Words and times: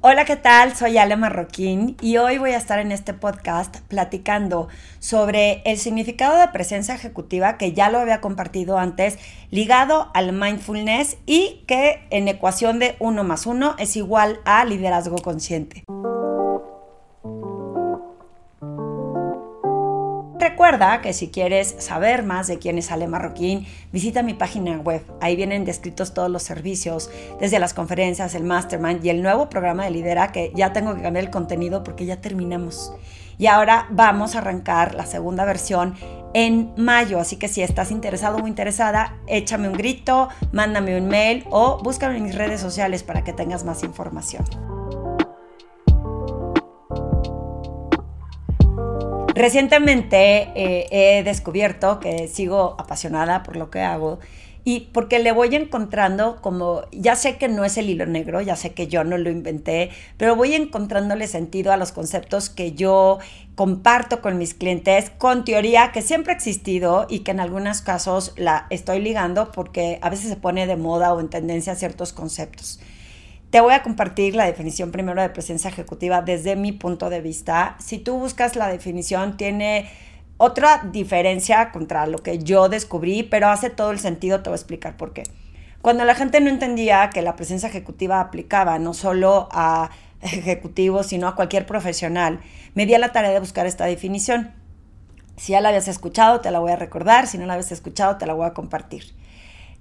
Hola, 0.00 0.24
¿qué 0.24 0.36
tal? 0.36 0.76
Soy 0.76 0.96
Ale 0.96 1.16
Marroquín 1.16 1.96
y 2.00 2.18
hoy 2.18 2.38
voy 2.38 2.52
a 2.52 2.56
estar 2.56 2.78
en 2.78 2.92
este 2.92 3.14
podcast 3.14 3.78
platicando 3.88 4.68
sobre 5.00 5.60
el 5.64 5.76
significado 5.76 6.38
de 6.38 6.46
presencia 6.46 6.94
ejecutiva 6.94 7.58
que 7.58 7.72
ya 7.72 7.90
lo 7.90 7.98
había 7.98 8.20
compartido 8.20 8.78
antes, 8.78 9.18
ligado 9.50 10.12
al 10.14 10.32
mindfulness 10.32 11.16
y 11.26 11.64
que 11.66 12.06
en 12.10 12.28
ecuación 12.28 12.78
de 12.78 12.94
1 13.00 13.24
más 13.24 13.44
1 13.44 13.74
es 13.80 13.96
igual 13.96 14.38
a 14.44 14.64
liderazgo 14.64 15.16
consciente. 15.16 15.82
Recuerda 20.38 21.00
que 21.00 21.12
si 21.14 21.28
quieres 21.28 21.74
saber 21.78 22.22
más 22.22 22.46
de 22.46 22.60
quién 22.60 22.78
es 22.78 22.92
Ale 22.92 23.08
Marroquín, 23.08 23.66
visita 23.92 24.22
mi 24.22 24.34
página 24.34 24.78
web. 24.78 25.04
Ahí 25.20 25.34
vienen 25.34 25.64
descritos 25.64 26.14
todos 26.14 26.30
los 26.30 26.44
servicios, 26.44 27.10
desde 27.40 27.58
las 27.58 27.74
conferencias, 27.74 28.36
el 28.36 28.44
mastermind 28.44 29.04
y 29.04 29.10
el 29.10 29.20
nuevo 29.20 29.48
programa 29.48 29.84
de 29.84 29.90
lidera 29.90 30.30
que 30.30 30.52
ya 30.54 30.72
tengo 30.72 30.94
que 30.94 31.02
cambiar 31.02 31.24
el 31.24 31.30
contenido 31.32 31.82
porque 31.82 32.06
ya 32.06 32.20
terminamos. 32.20 32.92
Y 33.36 33.46
ahora 33.46 33.88
vamos 33.90 34.36
a 34.36 34.38
arrancar 34.38 34.94
la 34.94 35.06
segunda 35.06 35.44
versión 35.44 35.94
en 36.34 36.72
mayo. 36.76 37.18
Así 37.18 37.36
que 37.36 37.48
si 37.48 37.62
estás 37.62 37.90
interesado 37.90 38.38
o 38.38 38.46
interesada, 38.46 39.16
échame 39.26 39.68
un 39.68 39.74
grito, 39.74 40.28
mándame 40.52 41.00
un 41.00 41.08
mail 41.08 41.44
o 41.50 41.80
búscame 41.82 42.16
en 42.16 42.22
mis 42.22 42.36
redes 42.36 42.60
sociales 42.60 43.02
para 43.02 43.24
que 43.24 43.32
tengas 43.32 43.64
más 43.64 43.82
información. 43.82 44.44
Recientemente 49.38 50.50
eh, 50.56 50.88
he 50.90 51.22
descubierto 51.22 52.00
que 52.00 52.26
sigo 52.26 52.74
apasionada 52.76 53.44
por 53.44 53.54
lo 53.54 53.70
que 53.70 53.82
hago 53.82 54.18
y 54.64 54.88
porque 54.92 55.20
le 55.20 55.30
voy 55.30 55.54
encontrando 55.54 56.42
como, 56.42 56.82
ya 56.90 57.14
sé 57.14 57.36
que 57.36 57.46
no 57.46 57.64
es 57.64 57.78
el 57.78 57.88
hilo 57.88 58.04
negro, 58.04 58.40
ya 58.40 58.56
sé 58.56 58.72
que 58.74 58.88
yo 58.88 59.04
no 59.04 59.16
lo 59.16 59.30
inventé, 59.30 59.90
pero 60.16 60.34
voy 60.34 60.56
encontrándole 60.56 61.28
sentido 61.28 61.72
a 61.72 61.76
los 61.76 61.92
conceptos 61.92 62.50
que 62.50 62.72
yo 62.72 63.20
comparto 63.54 64.22
con 64.22 64.38
mis 64.38 64.54
clientes, 64.54 65.10
con 65.18 65.44
teoría 65.44 65.92
que 65.92 66.02
siempre 66.02 66.32
ha 66.32 66.36
existido 66.36 67.06
y 67.08 67.20
que 67.20 67.30
en 67.30 67.38
algunos 67.38 67.80
casos 67.80 68.34
la 68.36 68.66
estoy 68.70 69.00
ligando 69.00 69.52
porque 69.52 70.00
a 70.02 70.10
veces 70.10 70.30
se 70.30 70.36
pone 70.36 70.66
de 70.66 70.74
moda 70.74 71.14
o 71.14 71.20
en 71.20 71.28
tendencia 71.28 71.76
ciertos 71.76 72.12
conceptos. 72.12 72.80
Te 73.50 73.62
voy 73.62 73.72
a 73.72 73.82
compartir 73.82 74.36
la 74.36 74.44
definición 74.44 74.92
primero 74.92 75.22
de 75.22 75.30
presencia 75.30 75.70
ejecutiva 75.70 76.20
desde 76.20 76.54
mi 76.54 76.72
punto 76.72 77.08
de 77.08 77.22
vista. 77.22 77.76
Si 77.78 77.96
tú 77.96 78.18
buscas 78.18 78.56
la 78.56 78.68
definición, 78.68 79.38
tiene 79.38 79.90
otra 80.36 80.82
diferencia 80.92 81.72
contra 81.72 82.06
lo 82.06 82.18
que 82.18 82.38
yo 82.40 82.68
descubrí, 82.68 83.22
pero 83.22 83.48
hace 83.48 83.70
todo 83.70 83.90
el 83.90 84.00
sentido, 84.00 84.42
te 84.42 84.50
voy 84.50 84.54
a 84.54 84.60
explicar 84.60 84.98
por 84.98 85.14
qué. 85.14 85.22
Cuando 85.80 86.04
la 86.04 86.14
gente 86.14 86.42
no 86.42 86.50
entendía 86.50 87.08
que 87.08 87.22
la 87.22 87.36
presencia 87.36 87.70
ejecutiva 87.70 88.20
aplicaba 88.20 88.78
no 88.78 88.92
solo 88.92 89.48
a 89.50 89.90
ejecutivos, 90.20 91.06
sino 91.06 91.26
a 91.26 91.34
cualquier 91.34 91.64
profesional, 91.64 92.40
me 92.74 92.84
di 92.84 92.92
a 92.92 92.98
la 92.98 93.12
tarea 93.12 93.30
de 93.30 93.40
buscar 93.40 93.66
esta 93.66 93.86
definición. 93.86 94.52
Si 95.38 95.52
ya 95.52 95.62
la 95.62 95.70
habías 95.70 95.88
escuchado, 95.88 96.42
te 96.42 96.50
la 96.50 96.58
voy 96.58 96.72
a 96.72 96.76
recordar, 96.76 97.26
si 97.26 97.38
no 97.38 97.46
la 97.46 97.54
habías 97.54 97.72
escuchado, 97.72 98.18
te 98.18 98.26
la 98.26 98.34
voy 98.34 98.46
a 98.46 98.52
compartir. 98.52 99.14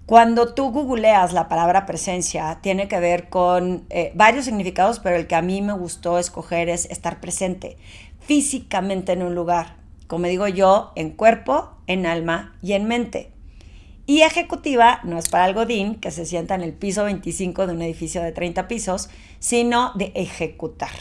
Cuando 0.08 0.54
tú 0.54 0.72
googleas 0.72 1.34
la 1.34 1.50
palabra 1.50 1.86
presencia, 1.86 2.60
tiene 2.62 2.88
que 2.88 2.98
ver 2.98 3.28
con 3.28 3.84
eh, 3.90 4.14
varios 4.16 4.46
significados, 4.46 5.02
pero 5.02 5.18
el 5.18 5.28
que 5.28 5.36
a 5.36 5.42
mí 5.42 5.62
me 5.62 5.74
gustó 5.74 6.18
escoger 6.18 6.70
es 6.70 6.86
estar 6.86 7.20
presente 7.20 7.76
físicamente 8.22 9.12
en 9.12 9.22
un 9.22 9.36
lugar, 9.36 9.76
como 10.08 10.28
digo 10.28 10.48
yo, 10.48 10.94
en 10.96 11.10
cuerpo, 11.10 11.72
en 11.88 12.06
alma 12.06 12.56
y 12.62 12.72
en 12.72 12.86
mente. 12.86 13.34
Y 14.06 14.22
ejecutiva 14.22 15.02
no 15.04 15.18
es 15.18 15.28
para 15.28 15.46
el 15.46 15.54
godín 15.54 15.96
que 15.96 16.12
se 16.12 16.26
sienta 16.26 16.56
en 16.56 16.62
el 16.62 16.72
piso 16.72 17.04
25 17.04 17.68
de 17.68 17.74
un 17.74 17.82
edificio 17.82 18.24
de 18.24 18.32
30 18.32 18.70
pisos, 18.70 19.10
sino 19.40 19.92
de 19.96 20.14
ejecutar. 20.16 20.96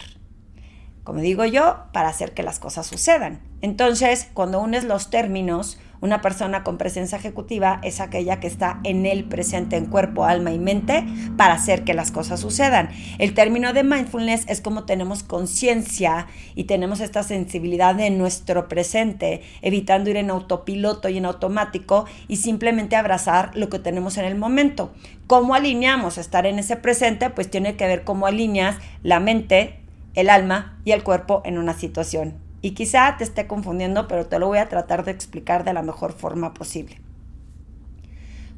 Como 1.04 1.20
digo 1.20 1.44
yo, 1.44 1.84
para 1.92 2.08
hacer 2.08 2.34
que 2.34 2.42
las 2.42 2.58
cosas 2.58 2.88
sucedan. 2.88 3.40
Entonces, 3.60 4.28
cuando 4.34 4.60
unes 4.60 4.82
los 4.82 5.10
términos, 5.10 5.78
una 6.00 6.20
persona 6.20 6.64
con 6.64 6.78
presencia 6.78 7.18
ejecutiva 7.18 7.80
es 7.82 8.00
aquella 8.00 8.40
que 8.40 8.46
está 8.46 8.80
en 8.84 9.06
el 9.06 9.24
presente, 9.24 9.76
en 9.76 9.86
cuerpo, 9.86 10.24
alma 10.24 10.52
y 10.52 10.58
mente, 10.58 11.04
para 11.36 11.54
hacer 11.54 11.84
que 11.84 11.94
las 11.94 12.10
cosas 12.10 12.40
sucedan. 12.40 12.90
El 13.18 13.34
término 13.34 13.72
de 13.72 13.82
mindfulness 13.82 14.44
es 14.48 14.60
como 14.60 14.84
tenemos 14.84 15.22
conciencia 15.22 16.26
y 16.54 16.64
tenemos 16.64 17.00
esta 17.00 17.22
sensibilidad 17.22 17.94
de 17.94 18.10
nuestro 18.10 18.68
presente, 18.68 19.42
evitando 19.62 20.10
ir 20.10 20.16
en 20.16 20.30
autopiloto 20.30 21.08
y 21.08 21.18
en 21.18 21.26
automático 21.26 22.06
y 22.28 22.36
simplemente 22.36 22.96
abrazar 22.96 23.50
lo 23.54 23.68
que 23.68 23.78
tenemos 23.78 24.18
en 24.18 24.24
el 24.24 24.36
momento. 24.36 24.92
¿Cómo 25.26 25.54
alineamos 25.54 26.18
estar 26.18 26.46
en 26.46 26.58
ese 26.58 26.76
presente? 26.76 27.30
Pues 27.30 27.50
tiene 27.50 27.76
que 27.76 27.86
ver 27.86 28.04
cómo 28.04 28.26
alineas 28.26 28.76
la 29.02 29.20
mente, 29.20 29.80
el 30.14 30.30
alma 30.30 30.78
y 30.84 30.92
el 30.92 31.02
cuerpo 31.02 31.42
en 31.44 31.58
una 31.58 31.74
situación. 31.74 32.45
Y 32.66 32.72
quizá 32.72 33.14
te 33.16 33.22
esté 33.22 33.46
confundiendo, 33.46 34.08
pero 34.08 34.26
te 34.26 34.40
lo 34.40 34.48
voy 34.48 34.58
a 34.58 34.68
tratar 34.68 35.04
de 35.04 35.12
explicar 35.12 35.62
de 35.62 35.72
la 35.72 35.82
mejor 35.82 36.12
forma 36.12 36.52
posible. 36.52 37.00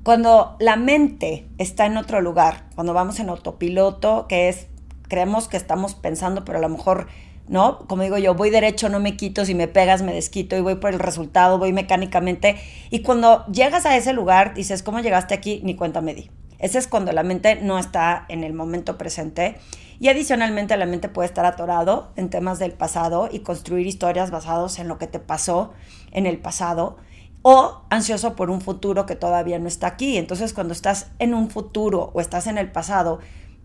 Cuando 0.02 0.56
la 0.60 0.76
mente 0.76 1.46
está 1.58 1.84
en 1.84 1.98
otro 1.98 2.22
lugar, 2.22 2.64
cuando 2.74 2.94
vamos 2.94 3.20
en 3.20 3.28
autopiloto, 3.28 4.24
que 4.26 4.48
es, 4.48 4.66
creemos 5.08 5.46
que 5.46 5.58
estamos 5.58 5.94
pensando, 5.94 6.46
pero 6.46 6.56
a 6.56 6.62
lo 6.62 6.70
mejor 6.70 7.08
¿no? 7.48 7.80
Como 7.80 8.02
digo 8.02 8.16
yo, 8.16 8.34
voy 8.34 8.48
derecho, 8.48 8.88
no 8.88 8.98
me 8.98 9.14
quito, 9.14 9.44
si 9.44 9.54
me 9.54 9.68
pegas 9.68 10.00
me 10.00 10.14
desquito 10.14 10.56
y 10.56 10.62
voy 10.62 10.76
por 10.76 10.94
el 10.94 11.00
resultado, 11.00 11.58
voy 11.58 11.74
mecánicamente. 11.74 12.56
Y 12.88 13.00
cuando 13.00 13.44
llegas 13.48 13.84
a 13.84 13.94
ese 13.94 14.14
lugar, 14.14 14.54
dices, 14.54 14.82
¿cómo 14.82 15.00
llegaste 15.00 15.34
aquí? 15.34 15.60
Ni 15.64 15.76
cuenta 15.76 16.00
me 16.00 16.14
di. 16.14 16.30
Ese 16.58 16.78
es 16.78 16.88
cuando 16.88 17.12
la 17.12 17.24
mente 17.24 17.56
no 17.56 17.78
está 17.78 18.24
en 18.30 18.42
el 18.42 18.54
momento 18.54 18.96
presente. 18.96 19.58
Y 20.00 20.08
adicionalmente 20.08 20.76
la 20.76 20.86
mente 20.86 21.08
puede 21.08 21.26
estar 21.26 21.44
atorado 21.44 22.12
en 22.16 22.30
temas 22.30 22.58
del 22.58 22.72
pasado 22.72 23.28
y 23.30 23.40
construir 23.40 23.86
historias 23.86 24.30
basadas 24.30 24.78
en 24.78 24.88
lo 24.88 24.98
que 24.98 25.08
te 25.08 25.18
pasó 25.18 25.72
en 26.12 26.26
el 26.26 26.38
pasado 26.38 26.96
o 27.42 27.82
ansioso 27.90 28.36
por 28.36 28.50
un 28.50 28.60
futuro 28.60 29.06
que 29.06 29.16
todavía 29.16 29.58
no 29.58 29.68
está 29.68 29.88
aquí. 29.88 30.16
Entonces 30.16 30.52
cuando 30.52 30.72
estás 30.72 31.10
en 31.18 31.34
un 31.34 31.50
futuro 31.50 32.10
o 32.14 32.20
estás 32.20 32.46
en 32.46 32.58
el 32.58 32.70
pasado, 32.70 33.18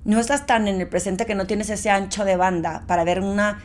no 0.06 0.20
estás 0.20 0.46
tan 0.46 0.68
en 0.68 0.82
el 0.82 0.90
presente 0.90 1.26
que 1.26 1.36
no 1.36 1.48
tienes 1.48 1.70
ese 1.70 1.90
ancho 1.90 2.26
de 2.26 2.36
banda 2.36 2.84
para 2.88 3.04
ver 3.04 3.22
una, 3.22 3.62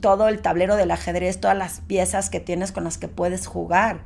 todo 0.00 0.28
el 0.28 0.40
tablero 0.40 0.76
del 0.76 0.90
ajedrez, 0.90 1.40
todas 1.40 1.56
las 1.56 1.80
piezas 1.80 2.30
que 2.30 2.40
tienes 2.40 2.72
con 2.72 2.84
las 2.84 2.98
que 2.98 3.08
puedes 3.08 3.46
jugar. 3.46 4.00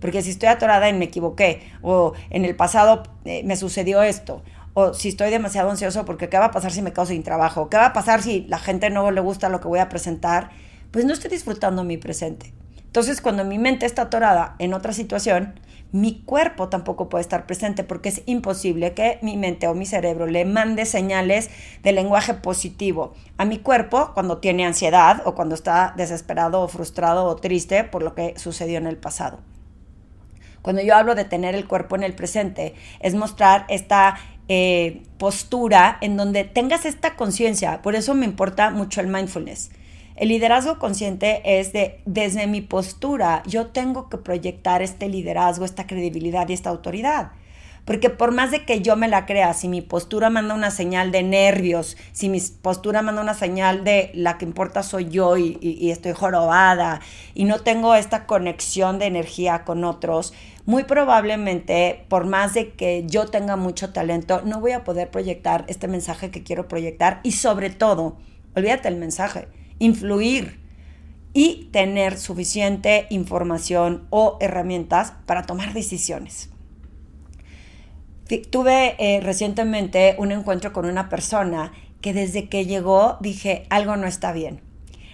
Porque 0.00 0.22
si 0.22 0.30
estoy 0.30 0.48
atorada 0.48 0.88
y 0.88 0.94
me 0.94 1.04
equivoqué, 1.04 1.70
o 1.80 2.14
en 2.30 2.44
el 2.44 2.56
pasado 2.56 3.04
eh, 3.24 3.42
me 3.44 3.56
sucedió 3.56 4.02
esto, 4.02 4.42
o 4.74 4.94
si 4.94 5.08
estoy 5.08 5.30
demasiado 5.30 5.70
ansioso 5.70 6.04
porque 6.04 6.28
qué 6.28 6.38
va 6.38 6.46
a 6.46 6.50
pasar 6.50 6.72
si 6.72 6.82
me 6.82 6.92
quedo 6.92 7.06
sin 7.06 7.22
trabajo, 7.22 7.68
qué 7.68 7.76
va 7.76 7.86
a 7.86 7.92
pasar 7.92 8.22
si 8.22 8.46
la 8.48 8.58
gente 8.58 8.90
no 8.90 9.10
le 9.10 9.20
gusta 9.20 9.48
lo 9.48 9.60
que 9.60 9.68
voy 9.68 9.78
a 9.78 9.88
presentar, 9.88 10.50
pues 10.90 11.04
no 11.04 11.12
estoy 11.12 11.30
disfrutando 11.30 11.84
mi 11.84 11.96
presente. 11.96 12.52
Entonces, 12.92 13.22
cuando 13.22 13.44
mi 13.44 13.58
mente 13.58 13.86
está 13.86 14.02
atorada 14.02 14.54
en 14.58 14.74
otra 14.74 14.92
situación, 14.92 15.54
mi 15.92 16.20
cuerpo 16.22 16.68
tampoco 16.68 17.08
puede 17.08 17.22
estar 17.22 17.46
presente 17.46 17.84
porque 17.84 18.10
es 18.10 18.22
imposible 18.26 18.92
que 18.94 19.18
mi 19.22 19.36
mente 19.36 19.66
o 19.66 19.74
mi 19.74 19.86
cerebro 19.86 20.26
le 20.26 20.44
mande 20.44 20.86
señales 20.86 21.50
de 21.82 21.92
lenguaje 21.92 22.34
positivo 22.34 23.14
a 23.36 23.44
mi 23.44 23.58
cuerpo 23.58 24.12
cuando 24.14 24.38
tiene 24.38 24.64
ansiedad 24.64 25.22
o 25.26 25.34
cuando 25.34 25.54
está 25.54 25.92
desesperado 25.96 26.62
o 26.62 26.68
frustrado 26.68 27.24
o 27.24 27.36
triste 27.36 27.84
por 27.84 28.02
lo 28.02 28.14
que 28.14 28.38
sucedió 28.38 28.78
en 28.78 28.86
el 28.86 28.96
pasado. 28.96 29.40
Cuando 30.62 30.80
yo 30.80 30.94
hablo 30.94 31.14
de 31.14 31.24
tener 31.24 31.54
el 31.54 31.66
cuerpo 31.66 31.96
en 31.96 32.04
el 32.04 32.14
presente, 32.14 32.74
es 33.00 33.14
mostrar 33.14 33.66
esta 33.68 34.16
eh, 34.48 35.02
postura 35.18 35.98
en 36.00 36.16
donde 36.16 36.44
tengas 36.44 36.84
esta 36.84 37.16
conciencia. 37.16 37.82
Por 37.82 37.94
eso 37.94 38.14
me 38.14 38.26
importa 38.26 38.70
mucho 38.70 39.00
el 39.00 39.06
mindfulness. 39.06 39.70
El 40.16 40.28
liderazgo 40.28 40.78
consciente 40.78 41.40
es 41.44 41.72
de, 41.72 42.00
desde 42.04 42.46
mi 42.46 42.60
postura, 42.60 43.42
yo 43.46 43.68
tengo 43.68 44.08
que 44.08 44.18
proyectar 44.18 44.82
este 44.82 45.08
liderazgo, 45.08 45.64
esta 45.64 45.86
credibilidad 45.86 46.48
y 46.48 46.52
esta 46.52 46.70
autoridad. 46.70 47.32
Porque 47.84 48.10
por 48.10 48.32
más 48.32 48.52
de 48.52 48.64
que 48.64 48.80
yo 48.80 48.94
me 48.94 49.08
la 49.08 49.26
crea, 49.26 49.54
si 49.54 49.68
mi 49.68 49.80
postura 49.80 50.30
manda 50.30 50.54
una 50.54 50.70
señal 50.70 51.10
de 51.10 51.24
nervios, 51.24 51.96
si 52.12 52.28
mi 52.28 52.40
postura 52.40 53.02
manda 53.02 53.20
una 53.20 53.34
señal 53.34 53.82
de 53.82 54.12
la 54.14 54.38
que 54.38 54.44
importa 54.44 54.84
soy 54.84 55.08
yo 55.08 55.36
y, 55.36 55.90
estoy 55.90 56.12
jorobada 56.12 57.00
y 57.34 57.44
no 57.44 57.58
tengo 57.58 57.96
esta 57.96 58.26
conexión 58.26 59.00
de 59.00 59.06
energía 59.06 59.64
con 59.64 59.82
otros, 59.82 60.32
muy 60.64 60.84
probablemente, 60.84 62.04
por 62.08 62.24
más 62.24 62.54
de 62.54 62.70
que 62.70 63.04
yo 63.08 63.26
tenga 63.26 63.56
mucho 63.56 63.92
talento, 63.92 64.42
no 64.44 64.60
voy 64.60 64.72
a 64.72 64.84
poder 64.84 65.10
proyectar 65.10 65.64
este 65.66 65.88
mensaje 65.88 66.30
que 66.30 66.44
quiero 66.44 66.68
proyectar 66.68 67.18
y 67.24 67.32
sobre 67.32 67.70
todo, 67.70 68.16
olvídate 68.54 68.86
el 68.86 68.96
mensaje, 68.96 69.48
influir 69.80 70.60
y 71.32 71.68
tener 71.72 72.16
suficiente 72.16 73.06
información 73.10 74.06
o 74.10 74.36
herramientas 74.40 75.14
para 75.26 75.42
tomar 75.42 75.72
decisiones. 75.72 76.51
Tuve 78.38 78.96
eh, 78.98 79.20
recientemente 79.20 80.14
un 80.18 80.32
encuentro 80.32 80.72
con 80.72 80.86
una 80.86 81.08
persona 81.08 81.72
que 82.00 82.12
desde 82.12 82.48
que 82.48 82.66
llegó 82.66 83.16
dije, 83.20 83.66
algo 83.70 83.96
no 83.96 84.06
está 84.06 84.32
bien. 84.32 84.60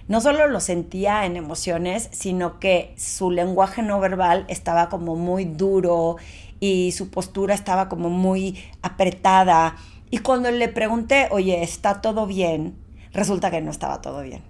No 0.09 0.21
solo 0.21 0.47
lo 0.47 0.61
sentía 0.61 1.27
en 1.27 1.37
emociones, 1.37 2.09
sino 2.13 2.59
que 2.59 2.95
su 2.97 3.31
lenguaje 3.31 3.83
no 3.83 4.01
verbal 4.01 4.47
estaba 4.49 4.89
como 4.89 5.17
muy 5.17 5.45
duro 5.45 6.17
y 6.61 6.93
su 6.93 7.11
postura 7.11 7.55
estaba 7.55 7.89
como 7.89 8.09
muy 8.11 8.59
apretada 8.83 9.77
Y 10.11 10.19
cuando 10.19 10.51
le 10.51 10.69
pregunté, 10.69 11.29
oye, 11.31 11.63
¿está 11.63 12.01
todo 12.01 12.27
bien? 12.27 12.79
Resulta 13.13 13.51
que 13.51 13.61
no 13.61 13.71
estaba 13.71 14.01
todo 14.01 14.23
bien. 14.23 14.43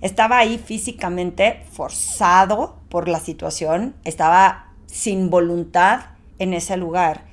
Estaba 0.00 0.38
ahí 0.38 0.58
físicamente 0.58 1.62
forzado 1.70 2.80
por 2.88 3.08
la 3.08 3.20
situación, 3.20 3.94
estaba 4.04 4.72
sin 4.86 5.30
voluntad 5.30 6.00
en 6.38 6.52
ese 6.54 6.76
lugar. 6.76 7.24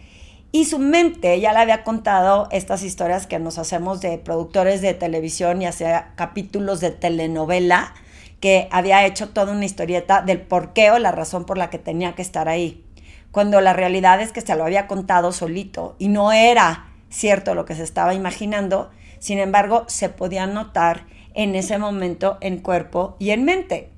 Y 0.55 0.65
su 0.65 0.77
mente 0.77 1.39
ya 1.39 1.51
le 1.51 1.57
había 1.57 1.83
contado 1.83 2.47
estas 2.51 2.83
historias 2.83 3.25
que 3.25 3.39
nos 3.39 3.57
hacemos 3.57 4.01
de 4.01 4.19
productores 4.19 4.81
de 4.81 4.93
televisión 4.93 5.59
y 5.59 5.65
hacía 5.65 6.11
capítulos 6.13 6.79
de 6.79 6.91
telenovela, 6.91 7.95
que 8.39 8.67
había 8.69 9.03
hecho 9.03 9.29
toda 9.29 9.51
una 9.51 9.65
historieta 9.65 10.21
del 10.21 10.41
porqué 10.41 10.91
o 10.91 10.99
la 10.99 11.11
razón 11.11 11.45
por 11.47 11.57
la 11.57 11.71
que 11.71 11.79
tenía 11.79 12.13
que 12.13 12.21
estar 12.21 12.49
ahí. 12.49 12.85
Cuando 13.31 13.61
la 13.61 13.73
realidad 13.73 14.21
es 14.21 14.31
que 14.31 14.41
se 14.41 14.55
lo 14.55 14.63
había 14.63 14.85
contado 14.85 15.31
solito 15.31 15.95
y 15.97 16.09
no 16.09 16.31
era 16.31 16.85
cierto 17.09 17.55
lo 17.55 17.65
que 17.65 17.73
se 17.73 17.81
estaba 17.81 18.13
imaginando, 18.13 18.91
sin 19.17 19.39
embargo, 19.39 19.85
se 19.87 20.09
podía 20.09 20.45
notar 20.45 21.07
en 21.33 21.55
ese 21.55 21.79
momento 21.79 22.37
en 22.41 22.59
cuerpo 22.59 23.15
y 23.17 23.31
en 23.31 23.43
mente. 23.43 23.89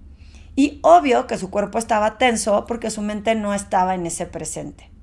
Y 0.55 0.79
obvio 0.83 1.27
que 1.27 1.37
su 1.37 1.49
cuerpo 1.49 1.79
estaba 1.79 2.17
tenso 2.17 2.65
porque 2.65 2.91
su 2.91 3.01
mente 3.01 3.35
no 3.35 3.53
estaba 3.53 3.93
en 3.93 4.05
ese 4.05 4.25
presente. 4.25 4.94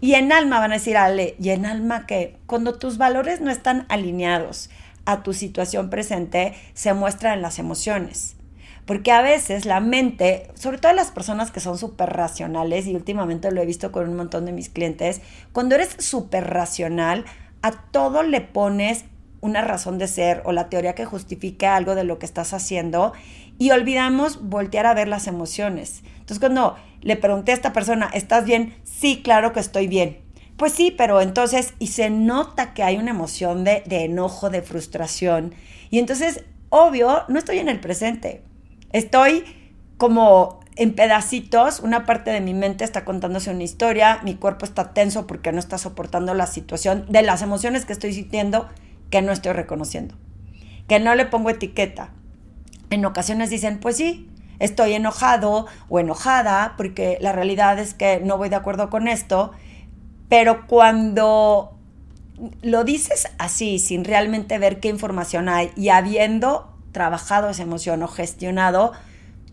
Y 0.00 0.14
en 0.14 0.32
alma 0.32 0.60
van 0.60 0.72
a 0.72 0.76
decir, 0.76 0.96
Ale, 0.96 1.34
¿y 1.40 1.50
en 1.50 1.66
alma 1.66 2.06
que 2.06 2.36
Cuando 2.46 2.78
tus 2.78 2.98
valores 2.98 3.40
no 3.40 3.50
están 3.50 3.86
alineados 3.88 4.70
a 5.04 5.22
tu 5.22 5.32
situación 5.32 5.90
presente, 5.90 6.54
se 6.74 6.92
muestran 6.94 7.42
las 7.42 7.58
emociones. 7.58 8.36
Porque 8.84 9.12
a 9.12 9.22
veces 9.22 9.66
la 9.66 9.80
mente, 9.80 10.50
sobre 10.54 10.78
todo 10.78 10.92
las 10.92 11.10
personas 11.10 11.50
que 11.50 11.60
son 11.60 11.76
súper 11.78 12.10
racionales, 12.10 12.86
y 12.86 12.94
últimamente 12.94 13.50
lo 13.50 13.60
he 13.60 13.66
visto 13.66 13.92
con 13.92 14.08
un 14.08 14.16
montón 14.16 14.46
de 14.46 14.52
mis 14.52 14.68
clientes, 14.68 15.20
cuando 15.52 15.74
eres 15.74 15.96
súper 15.98 16.48
racional, 16.48 17.24
a 17.62 17.72
todo 17.72 18.22
le 18.22 18.40
pones 18.40 19.04
una 19.40 19.62
razón 19.62 19.98
de 19.98 20.08
ser 20.08 20.42
o 20.44 20.52
la 20.52 20.68
teoría 20.68 20.94
que 20.94 21.04
justifique 21.04 21.66
algo 21.66 21.94
de 21.94 22.04
lo 22.04 22.18
que 22.18 22.26
estás 22.26 22.54
haciendo 22.54 23.12
y 23.58 23.70
olvidamos 23.70 24.48
voltear 24.48 24.86
a 24.86 24.94
ver 24.94 25.08
las 25.08 25.26
emociones. 25.26 26.02
Entonces 26.12 26.38
cuando 26.38 26.76
le 27.00 27.16
pregunté 27.16 27.52
a 27.52 27.54
esta 27.54 27.72
persona, 27.72 28.10
¿estás 28.12 28.44
bien? 28.44 28.74
Sí, 28.84 29.22
claro 29.22 29.52
que 29.52 29.60
estoy 29.60 29.86
bien. 29.86 30.18
Pues 30.56 30.72
sí, 30.72 30.90
pero 30.90 31.20
entonces, 31.20 31.74
y 31.78 31.86
se 31.86 32.10
nota 32.10 32.74
que 32.74 32.82
hay 32.82 32.96
una 32.96 33.12
emoción 33.12 33.62
de, 33.62 33.84
enojo, 33.88 34.50
de 34.50 34.60
frustración. 34.60 35.54
Y 35.88 36.00
entonces, 36.00 36.44
obvio, 36.68 37.22
no 37.28 37.38
estoy 37.38 37.58
en 37.58 37.68
el 37.68 37.78
presente. 37.78 38.42
Estoy 38.92 39.44
como 39.98 40.58
en 40.74 40.94
pedacitos, 40.94 41.80
una 41.80 42.06
parte 42.06 42.30
de 42.30 42.40
mi 42.40 42.54
mente 42.54 42.84
está 42.84 43.04
contándose 43.04 43.50
una 43.50 43.62
historia, 43.62 44.20
mi 44.24 44.34
cuerpo 44.34 44.64
está 44.64 44.92
tenso 44.94 45.26
porque 45.26 45.52
no 45.52 45.58
está 45.58 45.78
soportando 45.78 46.34
la 46.34 46.46
situación 46.46 47.04
de 47.08 47.22
las 47.22 47.42
emociones 47.42 47.84
que 47.84 47.92
estoy 47.92 48.12
sintiendo 48.12 48.68
que 49.10 49.22
no 49.22 49.32
estoy 49.32 49.52
reconociendo, 49.52 50.16
que 50.86 51.00
no 51.00 51.14
le 51.14 51.26
pongo 51.26 51.50
etiqueta. 51.50 52.10
En 52.90 53.04
ocasiones 53.04 53.50
dicen, 53.50 53.80
pues 53.80 53.96
sí, 53.96 54.27
estoy 54.58 54.94
enojado 54.94 55.66
o 55.88 56.00
enojada 56.00 56.74
porque 56.76 57.18
la 57.20 57.32
realidad 57.32 57.78
es 57.78 57.94
que 57.94 58.20
no 58.20 58.38
voy 58.38 58.48
de 58.48 58.56
acuerdo 58.56 58.90
con 58.90 59.08
esto, 59.08 59.52
pero 60.28 60.66
cuando 60.66 61.76
lo 62.62 62.84
dices 62.84 63.28
así, 63.38 63.78
sin 63.78 64.04
realmente 64.04 64.58
ver 64.58 64.80
qué 64.80 64.88
información 64.88 65.48
hay 65.48 65.70
y 65.76 65.88
habiendo 65.88 66.72
trabajado 66.92 67.50
esa 67.50 67.62
emoción 67.62 68.02
o 68.02 68.08
gestionado, 68.08 68.92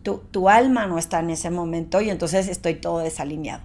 tu, 0.04 0.19
tu 0.31 0.50
alma 0.50 0.86
no 0.88 0.98
está 0.98 1.19
en 1.19 1.31
ese 1.31 1.50
momento 1.50 2.01
y 2.01 2.10
entonces 2.10 2.48
estoy 2.48 2.75
todo 2.75 3.00
desalineado 3.00 3.63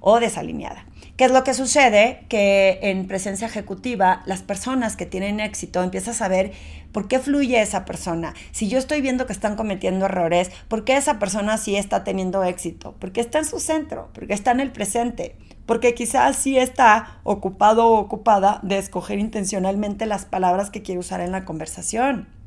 o 0.00 0.20
desalineada. 0.20 0.84
¿Qué 1.20 1.26
es 1.26 1.32
lo 1.32 1.44
que 1.44 1.52
sucede? 1.52 2.24
Que 2.30 2.78
en 2.80 3.06
presencia 3.06 3.46
ejecutiva, 3.46 4.22
las 4.24 4.40
personas 4.40 4.96
que 4.96 5.04
tienen 5.04 5.38
éxito 5.38 5.82
empiezas 5.82 6.22
a 6.22 6.28
ver 6.28 6.52
por 6.92 7.08
qué 7.08 7.18
fluye 7.18 7.60
esa 7.60 7.84
persona. 7.84 8.32
Si 8.52 8.70
yo 8.70 8.78
estoy 8.78 9.02
viendo 9.02 9.26
que 9.26 9.34
están 9.34 9.54
cometiendo 9.54 10.06
errores, 10.06 10.50
¿por 10.66 10.82
qué 10.82 10.96
esa 10.96 11.18
persona 11.18 11.58
sí 11.58 11.76
está 11.76 12.04
teniendo 12.04 12.42
éxito? 12.42 12.94
Porque 12.98 13.20
está 13.20 13.40
en 13.40 13.44
su 13.44 13.60
centro, 13.60 14.08
porque 14.14 14.32
está 14.32 14.52
en 14.52 14.60
el 14.60 14.72
presente, 14.72 15.36
porque 15.66 15.92
quizás 15.92 16.36
sí 16.36 16.56
está 16.56 17.20
ocupado 17.22 17.88
o 17.88 17.98
ocupada 17.98 18.58
de 18.62 18.78
escoger 18.78 19.18
intencionalmente 19.18 20.06
las 20.06 20.24
palabras 20.24 20.70
que 20.70 20.80
quiere 20.80 21.00
usar 21.00 21.20
en 21.20 21.32
la 21.32 21.44
conversación 21.44 22.39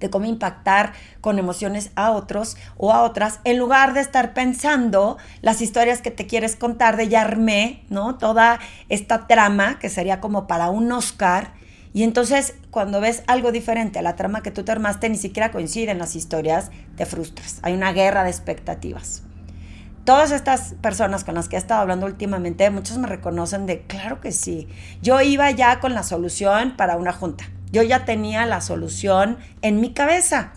de 0.00 0.10
cómo 0.10 0.26
impactar 0.26 0.92
con 1.20 1.38
emociones 1.38 1.92
a 1.94 2.10
otros 2.10 2.56
o 2.76 2.92
a 2.92 3.02
otras, 3.02 3.40
en 3.44 3.58
lugar 3.58 3.94
de 3.94 4.00
estar 4.00 4.34
pensando 4.34 5.18
las 5.42 5.60
historias 5.60 6.00
que 6.00 6.10
te 6.10 6.26
quieres 6.26 6.56
contar 6.56 6.96
de 6.96 7.08
ya 7.08 7.20
¿no? 7.90 8.16
Toda 8.16 8.58
esta 8.88 9.26
trama 9.26 9.78
que 9.78 9.88
sería 9.88 10.20
como 10.20 10.46
para 10.46 10.70
un 10.70 10.90
Oscar. 10.90 11.52
Y 11.92 12.02
entonces 12.02 12.54
cuando 12.70 13.00
ves 13.00 13.22
algo 13.26 13.52
diferente 13.52 13.98
a 13.98 14.02
la 14.02 14.16
trama 14.16 14.42
que 14.42 14.50
tú 14.50 14.64
te 14.64 14.72
armaste, 14.72 15.08
ni 15.08 15.16
siquiera 15.16 15.50
coinciden 15.50 15.98
las 15.98 16.16
historias, 16.16 16.70
te 16.96 17.04
frustras. 17.04 17.58
Hay 17.62 17.74
una 17.74 17.92
guerra 17.92 18.24
de 18.24 18.30
expectativas. 18.30 19.22
Todas 20.04 20.30
estas 20.30 20.74
personas 20.80 21.24
con 21.24 21.34
las 21.34 21.48
que 21.48 21.56
he 21.56 21.58
estado 21.58 21.82
hablando 21.82 22.06
últimamente, 22.06 22.68
muchos 22.70 22.96
me 22.98 23.06
reconocen 23.06 23.66
de, 23.66 23.82
claro 23.82 24.20
que 24.20 24.32
sí, 24.32 24.66
yo 25.02 25.20
iba 25.20 25.50
ya 25.50 25.78
con 25.78 25.94
la 25.94 26.02
solución 26.02 26.74
para 26.76 26.96
una 26.96 27.12
junta 27.12 27.44
yo 27.72 27.82
ya 27.82 28.04
tenía 28.04 28.46
la 28.46 28.60
solución 28.60 29.38
en 29.62 29.80
mi 29.80 29.92
cabeza. 29.92 30.52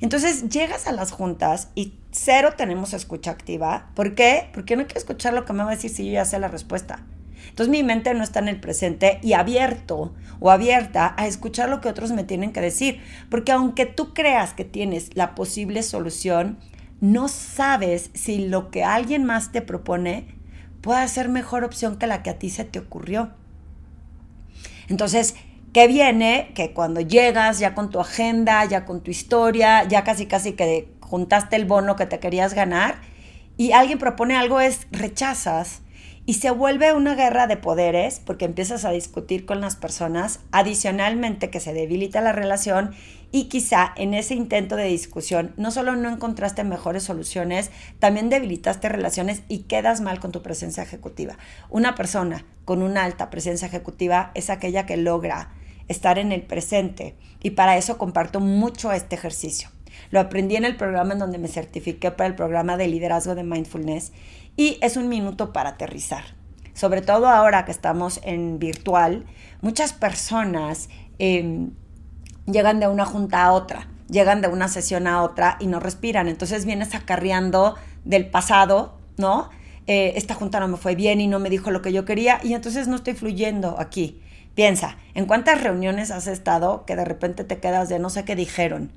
Entonces 0.00 0.48
llegas 0.48 0.86
a 0.86 0.92
las 0.92 1.12
juntas 1.12 1.68
y 1.74 1.94
cero 2.10 2.50
tenemos 2.56 2.92
escucha 2.92 3.30
activa. 3.30 3.90
¿Por 3.94 4.14
qué? 4.14 4.48
Porque 4.52 4.76
no 4.76 4.84
quiero 4.84 4.98
escuchar 4.98 5.32
lo 5.32 5.44
que 5.44 5.52
me 5.52 5.62
va 5.62 5.70
a 5.70 5.74
decir 5.74 5.90
si 5.90 6.06
yo 6.06 6.12
ya 6.12 6.24
sé 6.24 6.38
la 6.38 6.48
respuesta. 6.48 7.04
Entonces 7.48 7.70
mi 7.70 7.82
mente 7.82 8.12
no 8.12 8.22
está 8.22 8.40
en 8.40 8.48
el 8.48 8.60
presente 8.60 9.20
y 9.22 9.32
abierto 9.32 10.14
o 10.40 10.50
abierta 10.50 11.14
a 11.16 11.26
escuchar 11.26 11.68
lo 11.68 11.80
que 11.80 11.88
otros 11.88 12.12
me 12.12 12.24
tienen 12.24 12.52
que 12.52 12.60
decir. 12.60 13.00
Porque 13.30 13.52
aunque 13.52 13.86
tú 13.86 14.12
creas 14.12 14.52
que 14.52 14.64
tienes 14.64 15.10
la 15.14 15.34
posible 15.34 15.82
solución, 15.82 16.58
no 17.00 17.28
sabes 17.28 18.10
si 18.14 18.46
lo 18.48 18.70
que 18.70 18.84
alguien 18.84 19.24
más 19.24 19.52
te 19.52 19.62
propone 19.62 20.28
puede 20.80 21.06
ser 21.08 21.28
mejor 21.28 21.64
opción 21.64 21.98
que 21.98 22.06
la 22.06 22.22
que 22.22 22.30
a 22.30 22.38
ti 22.38 22.50
se 22.50 22.64
te 22.64 22.78
ocurrió. 22.78 23.30
Entonces, 24.88 25.34
que 25.76 25.88
viene 25.88 26.52
que 26.54 26.72
cuando 26.72 27.02
llegas 27.02 27.58
ya 27.58 27.74
con 27.74 27.90
tu 27.90 28.00
agenda, 28.00 28.64
ya 28.64 28.86
con 28.86 29.02
tu 29.02 29.10
historia, 29.10 29.84
ya 29.84 30.04
casi 30.04 30.24
casi 30.24 30.52
que 30.54 30.88
juntaste 31.00 31.54
el 31.54 31.66
bono 31.66 31.96
que 31.96 32.06
te 32.06 32.18
querías 32.18 32.54
ganar 32.54 32.94
y 33.58 33.72
alguien 33.72 33.98
propone 33.98 34.38
algo 34.38 34.58
es 34.58 34.86
rechazas 34.90 35.82
y 36.24 36.32
se 36.32 36.50
vuelve 36.50 36.94
una 36.94 37.14
guerra 37.14 37.46
de 37.46 37.58
poderes 37.58 38.22
porque 38.24 38.46
empiezas 38.46 38.86
a 38.86 38.90
discutir 38.90 39.44
con 39.44 39.60
las 39.60 39.76
personas, 39.76 40.40
adicionalmente 40.50 41.50
que 41.50 41.60
se 41.60 41.74
debilita 41.74 42.22
la 42.22 42.32
relación 42.32 42.92
y 43.30 43.50
quizá 43.50 43.92
en 43.96 44.14
ese 44.14 44.34
intento 44.34 44.76
de 44.76 44.84
discusión 44.84 45.52
no 45.58 45.70
solo 45.70 45.94
no 45.94 46.08
encontraste 46.08 46.64
mejores 46.64 47.02
soluciones, 47.02 47.70
también 47.98 48.30
debilitaste 48.30 48.88
relaciones 48.88 49.42
y 49.46 49.64
quedas 49.64 50.00
mal 50.00 50.20
con 50.20 50.32
tu 50.32 50.40
presencia 50.40 50.82
ejecutiva. 50.82 51.36
Una 51.68 51.94
persona 51.94 52.46
con 52.64 52.82
una 52.82 53.04
alta 53.04 53.28
presencia 53.28 53.68
ejecutiva 53.68 54.30
es 54.32 54.48
aquella 54.48 54.86
que 54.86 54.96
logra 54.96 55.50
estar 55.88 56.18
en 56.18 56.32
el 56.32 56.42
presente. 56.42 57.14
Y 57.42 57.50
para 57.50 57.76
eso 57.76 57.98
comparto 57.98 58.40
mucho 58.40 58.92
este 58.92 59.14
ejercicio. 59.16 59.68
Lo 60.10 60.20
aprendí 60.20 60.56
en 60.56 60.64
el 60.64 60.76
programa 60.76 61.14
en 61.14 61.18
donde 61.18 61.38
me 61.38 61.48
certifiqué 61.48 62.10
para 62.10 62.28
el 62.28 62.34
programa 62.34 62.76
de 62.76 62.88
liderazgo 62.88 63.34
de 63.34 63.42
mindfulness 63.42 64.12
y 64.56 64.78
es 64.80 64.96
un 64.96 65.08
minuto 65.08 65.52
para 65.52 65.70
aterrizar. 65.70 66.24
Sobre 66.74 67.00
todo 67.00 67.28
ahora 67.28 67.64
que 67.64 67.72
estamos 67.72 68.20
en 68.22 68.58
virtual, 68.58 69.24
muchas 69.62 69.92
personas 69.92 70.88
em, 71.18 71.70
llegan 72.46 72.80
de 72.80 72.88
una 72.88 73.06
junta 73.06 73.44
a 73.44 73.52
otra, 73.52 73.88
llegan 74.10 74.42
de 74.42 74.48
una 74.48 74.68
sesión 74.68 75.06
a 75.06 75.22
otra 75.22 75.56
y 75.58 75.66
no 75.66 75.80
respiran. 75.80 76.28
Entonces 76.28 76.66
vienes 76.66 76.94
acarreando 76.94 77.76
del 78.04 78.28
pasado, 78.28 78.98
¿no? 79.16 79.48
Eh, 79.86 80.14
esta 80.16 80.34
junta 80.34 80.60
no 80.60 80.68
me 80.68 80.76
fue 80.76 80.94
bien 80.96 81.20
y 81.20 81.28
no 81.28 81.38
me 81.38 81.48
dijo 81.48 81.70
lo 81.70 81.80
que 81.80 81.92
yo 81.92 82.04
quería 82.04 82.40
y 82.42 82.54
entonces 82.54 82.88
no 82.88 82.96
estoy 82.96 83.14
fluyendo 83.14 83.76
aquí. 83.78 84.20
Piensa, 84.56 84.96
¿en 85.12 85.26
cuántas 85.26 85.62
reuniones 85.62 86.10
has 86.10 86.26
estado 86.26 86.86
que 86.86 86.96
de 86.96 87.04
repente 87.04 87.44
te 87.44 87.58
quedas 87.58 87.90
de 87.90 87.98
no 87.98 88.08
sé 88.08 88.24
qué 88.24 88.34
dijeron? 88.34 88.90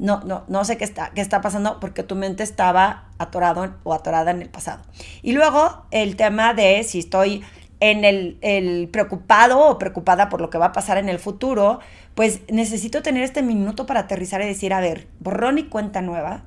No, 0.00 0.20
no, 0.24 0.42
no 0.48 0.64
sé 0.64 0.76
qué 0.76 0.82
está, 0.82 1.12
qué 1.14 1.20
está 1.20 1.40
pasando 1.40 1.78
porque 1.78 2.02
tu 2.02 2.16
mente 2.16 2.42
estaba 2.42 3.04
atorado 3.18 3.76
o 3.84 3.94
atorada 3.94 4.32
en 4.32 4.42
el 4.42 4.48
pasado. 4.48 4.82
Y 5.22 5.32
luego 5.32 5.86
el 5.92 6.16
tema 6.16 6.52
de 6.52 6.82
si 6.82 6.98
estoy 6.98 7.44
en 7.78 8.04
el, 8.04 8.88
preocupado 8.90 9.60
o 9.60 9.78
preocupada 9.78 10.28
por 10.28 10.40
lo 10.40 10.50
que 10.50 10.58
va 10.58 10.66
a 10.66 10.72
pasar 10.72 10.98
en 10.98 11.08
el 11.08 11.20
futuro, 11.20 11.78
pues 12.16 12.40
necesito 12.50 13.00
tener 13.00 13.22
este 13.22 13.42
minuto 13.42 13.86
para 13.86 14.00
aterrizar 14.00 14.42
y 14.42 14.46
decir, 14.46 14.72
a 14.72 14.80
ver, 14.80 15.06
borrón 15.20 15.58
y 15.58 15.64
cuenta 15.64 16.02
nueva. 16.02 16.42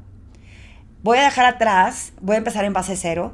Voy 1.04 1.20
a 1.20 1.24
dejar 1.24 1.46
atrás, 1.46 2.12
voy 2.20 2.36
a 2.36 2.40
empezar 2.40 2.66
en 2.66 2.74
base 2.74 2.98
cero, 2.98 3.32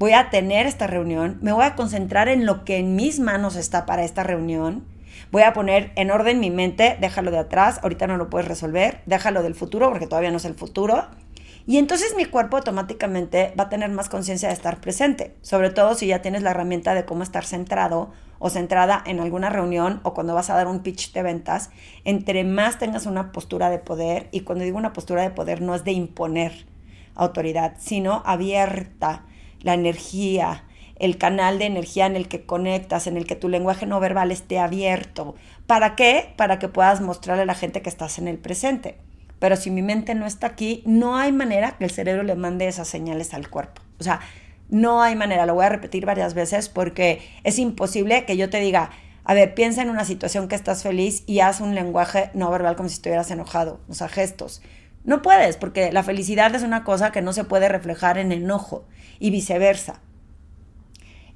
voy 0.00 0.14
a 0.14 0.30
tener 0.30 0.66
esta 0.66 0.86
reunión, 0.86 1.38
me 1.42 1.52
voy 1.52 1.62
a 1.62 1.76
concentrar 1.76 2.30
en 2.30 2.46
lo 2.46 2.64
que 2.64 2.78
en 2.78 2.96
mis 2.96 3.20
manos 3.20 3.54
está 3.54 3.84
para 3.84 4.02
esta 4.02 4.22
reunión. 4.22 4.86
Voy 5.30 5.42
a 5.42 5.52
poner 5.52 5.92
en 5.94 6.10
orden 6.10 6.40
mi 6.40 6.48
mente, 6.48 6.96
déjalo 6.98 7.30
de 7.30 7.38
atrás, 7.38 7.80
ahorita 7.82 8.06
no 8.06 8.16
lo 8.16 8.30
puedes 8.30 8.48
resolver, 8.48 9.02
déjalo 9.04 9.42
del 9.42 9.54
futuro 9.54 9.90
porque 9.90 10.06
todavía 10.06 10.30
no 10.30 10.38
es 10.38 10.46
el 10.46 10.54
futuro. 10.54 11.04
Y 11.66 11.76
entonces 11.76 12.14
mi 12.16 12.24
cuerpo 12.24 12.56
automáticamente 12.56 13.52
va 13.60 13.64
a 13.64 13.68
tener 13.68 13.90
más 13.90 14.08
conciencia 14.08 14.48
de 14.48 14.54
estar 14.54 14.80
presente, 14.80 15.36
sobre 15.42 15.68
todo 15.68 15.94
si 15.94 16.06
ya 16.06 16.22
tienes 16.22 16.42
la 16.42 16.52
herramienta 16.52 16.94
de 16.94 17.04
cómo 17.04 17.22
estar 17.22 17.44
centrado 17.44 18.10
o 18.38 18.48
centrada 18.48 19.04
en 19.04 19.20
alguna 19.20 19.50
reunión 19.50 20.00
o 20.02 20.14
cuando 20.14 20.34
vas 20.34 20.48
a 20.48 20.54
dar 20.54 20.66
un 20.66 20.80
pitch 20.80 21.12
de 21.12 21.22
ventas, 21.22 21.68
entre 22.06 22.44
más 22.44 22.78
tengas 22.78 23.04
una 23.04 23.32
postura 23.32 23.68
de 23.68 23.78
poder, 23.78 24.28
y 24.30 24.40
cuando 24.40 24.64
digo 24.64 24.78
una 24.78 24.94
postura 24.94 25.20
de 25.20 25.30
poder 25.30 25.60
no 25.60 25.74
es 25.74 25.84
de 25.84 25.92
imponer 25.92 26.64
autoridad, 27.14 27.74
sino 27.78 28.22
abierta, 28.24 29.26
la 29.62 29.74
energía, 29.74 30.64
el 31.00 31.16
canal 31.16 31.58
de 31.58 31.64
energía 31.64 32.06
en 32.06 32.14
el 32.14 32.28
que 32.28 32.44
conectas, 32.44 33.06
en 33.06 33.16
el 33.16 33.26
que 33.26 33.36
tu 33.36 33.48
lenguaje 33.48 33.86
no 33.86 34.00
verbal 34.00 34.30
esté 34.30 34.58
abierto. 34.58 35.34
¿Para 35.66 35.96
qué? 35.96 36.32
Para 36.36 36.58
que 36.58 36.68
puedas 36.68 37.00
mostrarle 37.00 37.42
a 37.42 37.46
la 37.46 37.54
gente 37.54 37.82
que 37.82 37.88
estás 37.88 38.18
en 38.18 38.28
el 38.28 38.38
presente. 38.38 38.98
Pero 39.38 39.56
si 39.56 39.70
mi 39.70 39.80
mente 39.80 40.14
no 40.14 40.26
está 40.26 40.48
aquí, 40.48 40.82
no 40.84 41.16
hay 41.16 41.32
manera 41.32 41.78
que 41.78 41.84
el 41.84 41.90
cerebro 41.90 42.22
le 42.22 42.36
mande 42.36 42.68
esas 42.68 42.88
señales 42.88 43.32
al 43.32 43.48
cuerpo. 43.48 43.80
O 43.98 44.04
sea, 44.04 44.20
no 44.68 45.02
hay 45.02 45.16
manera, 45.16 45.46
lo 45.46 45.54
voy 45.54 45.64
a 45.64 45.70
repetir 45.70 46.04
varias 46.04 46.34
veces 46.34 46.68
porque 46.68 47.22
es 47.44 47.58
imposible 47.58 48.26
que 48.26 48.36
yo 48.36 48.50
te 48.50 48.60
diga, 48.60 48.90
a 49.24 49.34
ver, 49.34 49.54
piensa 49.54 49.82
en 49.82 49.90
una 49.90 50.04
situación 50.04 50.48
que 50.48 50.54
estás 50.54 50.82
feliz 50.82 51.24
y 51.26 51.40
haz 51.40 51.60
un 51.60 51.74
lenguaje 51.74 52.30
no 52.34 52.50
verbal 52.50 52.76
como 52.76 52.88
si 52.88 52.96
estuvieras 52.96 53.30
enojado, 53.30 53.80
o 53.88 53.94
sea, 53.94 54.08
gestos. 54.08 54.62
No 55.04 55.22
puedes, 55.22 55.56
porque 55.56 55.92
la 55.92 56.02
felicidad 56.02 56.54
es 56.54 56.62
una 56.62 56.84
cosa 56.84 57.10
que 57.10 57.22
no 57.22 57.32
se 57.32 57.44
puede 57.44 57.68
reflejar 57.68 58.18
en 58.18 58.32
enojo 58.32 58.84
y 59.20 59.30
viceversa. 59.30 60.00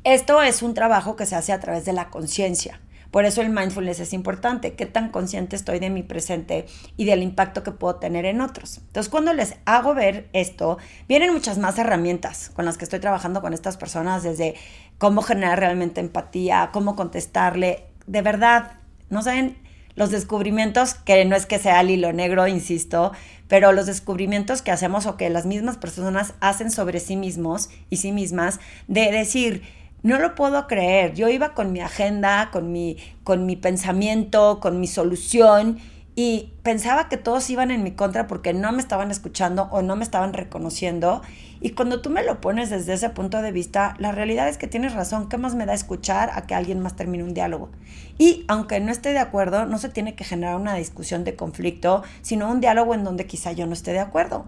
Esto 0.02 0.42
es 0.42 0.62
un 0.62 0.74
trabajo 0.74 1.14
que 1.14 1.26
se 1.26 1.36
hace 1.36 1.52
a 1.52 1.60
través 1.60 1.84
de 1.84 1.92
la 1.92 2.10
conciencia. 2.10 2.80
Por 3.14 3.26
eso 3.26 3.42
el 3.42 3.50
mindfulness 3.50 4.00
es 4.00 4.12
importante, 4.12 4.74
qué 4.74 4.86
tan 4.86 5.10
consciente 5.10 5.54
estoy 5.54 5.78
de 5.78 5.88
mi 5.88 6.02
presente 6.02 6.66
y 6.96 7.04
del 7.04 7.22
impacto 7.22 7.62
que 7.62 7.70
puedo 7.70 7.94
tener 7.94 8.24
en 8.24 8.40
otros. 8.40 8.78
Entonces, 8.78 9.08
cuando 9.08 9.32
les 9.32 9.54
hago 9.66 9.94
ver 9.94 10.28
esto, 10.32 10.78
vienen 11.06 11.32
muchas 11.32 11.56
más 11.58 11.78
herramientas 11.78 12.50
con 12.50 12.64
las 12.64 12.76
que 12.76 12.82
estoy 12.82 12.98
trabajando 12.98 13.40
con 13.40 13.54
estas 13.54 13.76
personas, 13.76 14.24
desde 14.24 14.56
cómo 14.98 15.22
generar 15.22 15.60
realmente 15.60 16.00
empatía, 16.00 16.70
cómo 16.72 16.96
contestarle. 16.96 17.84
De 18.08 18.20
verdad, 18.20 18.72
no 19.10 19.22
saben 19.22 19.58
los 19.94 20.10
descubrimientos, 20.10 20.94
que 20.94 21.24
no 21.24 21.36
es 21.36 21.46
que 21.46 21.60
sea 21.60 21.80
el 21.82 21.90
hilo 21.90 22.12
negro, 22.12 22.48
insisto, 22.48 23.12
pero 23.54 23.70
los 23.70 23.86
descubrimientos 23.86 24.62
que 24.62 24.72
hacemos 24.72 25.06
o 25.06 25.16
que 25.16 25.30
las 25.30 25.46
mismas 25.46 25.76
personas 25.76 26.34
hacen 26.40 26.72
sobre 26.72 26.98
sí 26.98 27.14
mismos 27.14 27.70
y 27.88 27.98
sí 27.98 28.10
mismas, 28.10 28.58
de 28.88 29.12
decir, 29.12 29.62
no 30.02 30.18
lo 30.18 30.34
puedo 30.34 30.66
creer. 30.66 31.14
Yo 31.14 31.28
iba 31.28 31.54
con 31.54 31.72
mi 31.72 31.78
agenda, 31.78 32.48
con 32.50 32.72
mi, 32.72 32.96
con 33.22 33.46
mi 33.46 33.54
pensamiento, 33.54 34.58
con 34.58 34.80
mi 34.80 34.88
solución 34.88 35.78
y 36.16 36.52
pensaba 36.62 37.08
que 37.08 37.16
todos 37.16 37.50
iban 37.50 37.72
en 37.72 37.82
mi 37.82 37.92
contra 37.92 38.28
porque 38.28 38.54
no 38.54 38.70
me 38.70 38.80
estaban 38.80 39.10
escuchando 39.10 39.68
o 39.72 39.82
no 39.82 39.96
me 39.96 40.04
estaban 40.04 40.32
reconociendo. 40.32 41.22
Y 41.60 41.70
cuando 41.70 42.02
tú 42.02 42.10
me 42.10 42.22
lo 42.22 42.40
pones 42.40 42.70
desde 42.70 42.92
ese 42.92 43.10
punto 43.10 43.42
de 43.42 43.50
vista, 43.50 43.96
la 43.98 44.12
realidad 44.12 44.48
es 44.48 44.56
que 44.56 44.68
tienes 44.68 44.94
razón. 44.94 45.28
¿Qué 45.28 45.38
más 45.38 45.56
me 45.56 45.66
da 45.66 45.74
escuchar 45.74 46.30
a 46.34 46.42
que 46.42 46.54
alguien 46.54 46.78
más 46.78 46.94
termine 46.94 47.24
un 47.24 47.34
diálogo? 47.34 47.70
Y 48.16 48.44
aunque 48.46 48.78
no 48.78 48.92
esté 48.92 49.12
de 49.12 49.18
acuerdo, 49.18 49.66
no 49.66 49.78
se 49.78 49.88
tiene 49.88 50.14
que 50.14 50.22
generar 50.22 50.56
una 50.56 50.74
discusión 50.74 51.24
de 51.24 51.34
conflicto, 51.34 52.04
sino 52.22 52.48
un 52.48 52.60
diálogo 52.60 52.94
en 52.94 53.02
donde 53.02 53.26
quizá 53.26 53.50
yo 53.50 53.66
no 53.66 53.72
esté 53.72 53.92
de 53.92 54.00
acuerdo. 54.00 54.44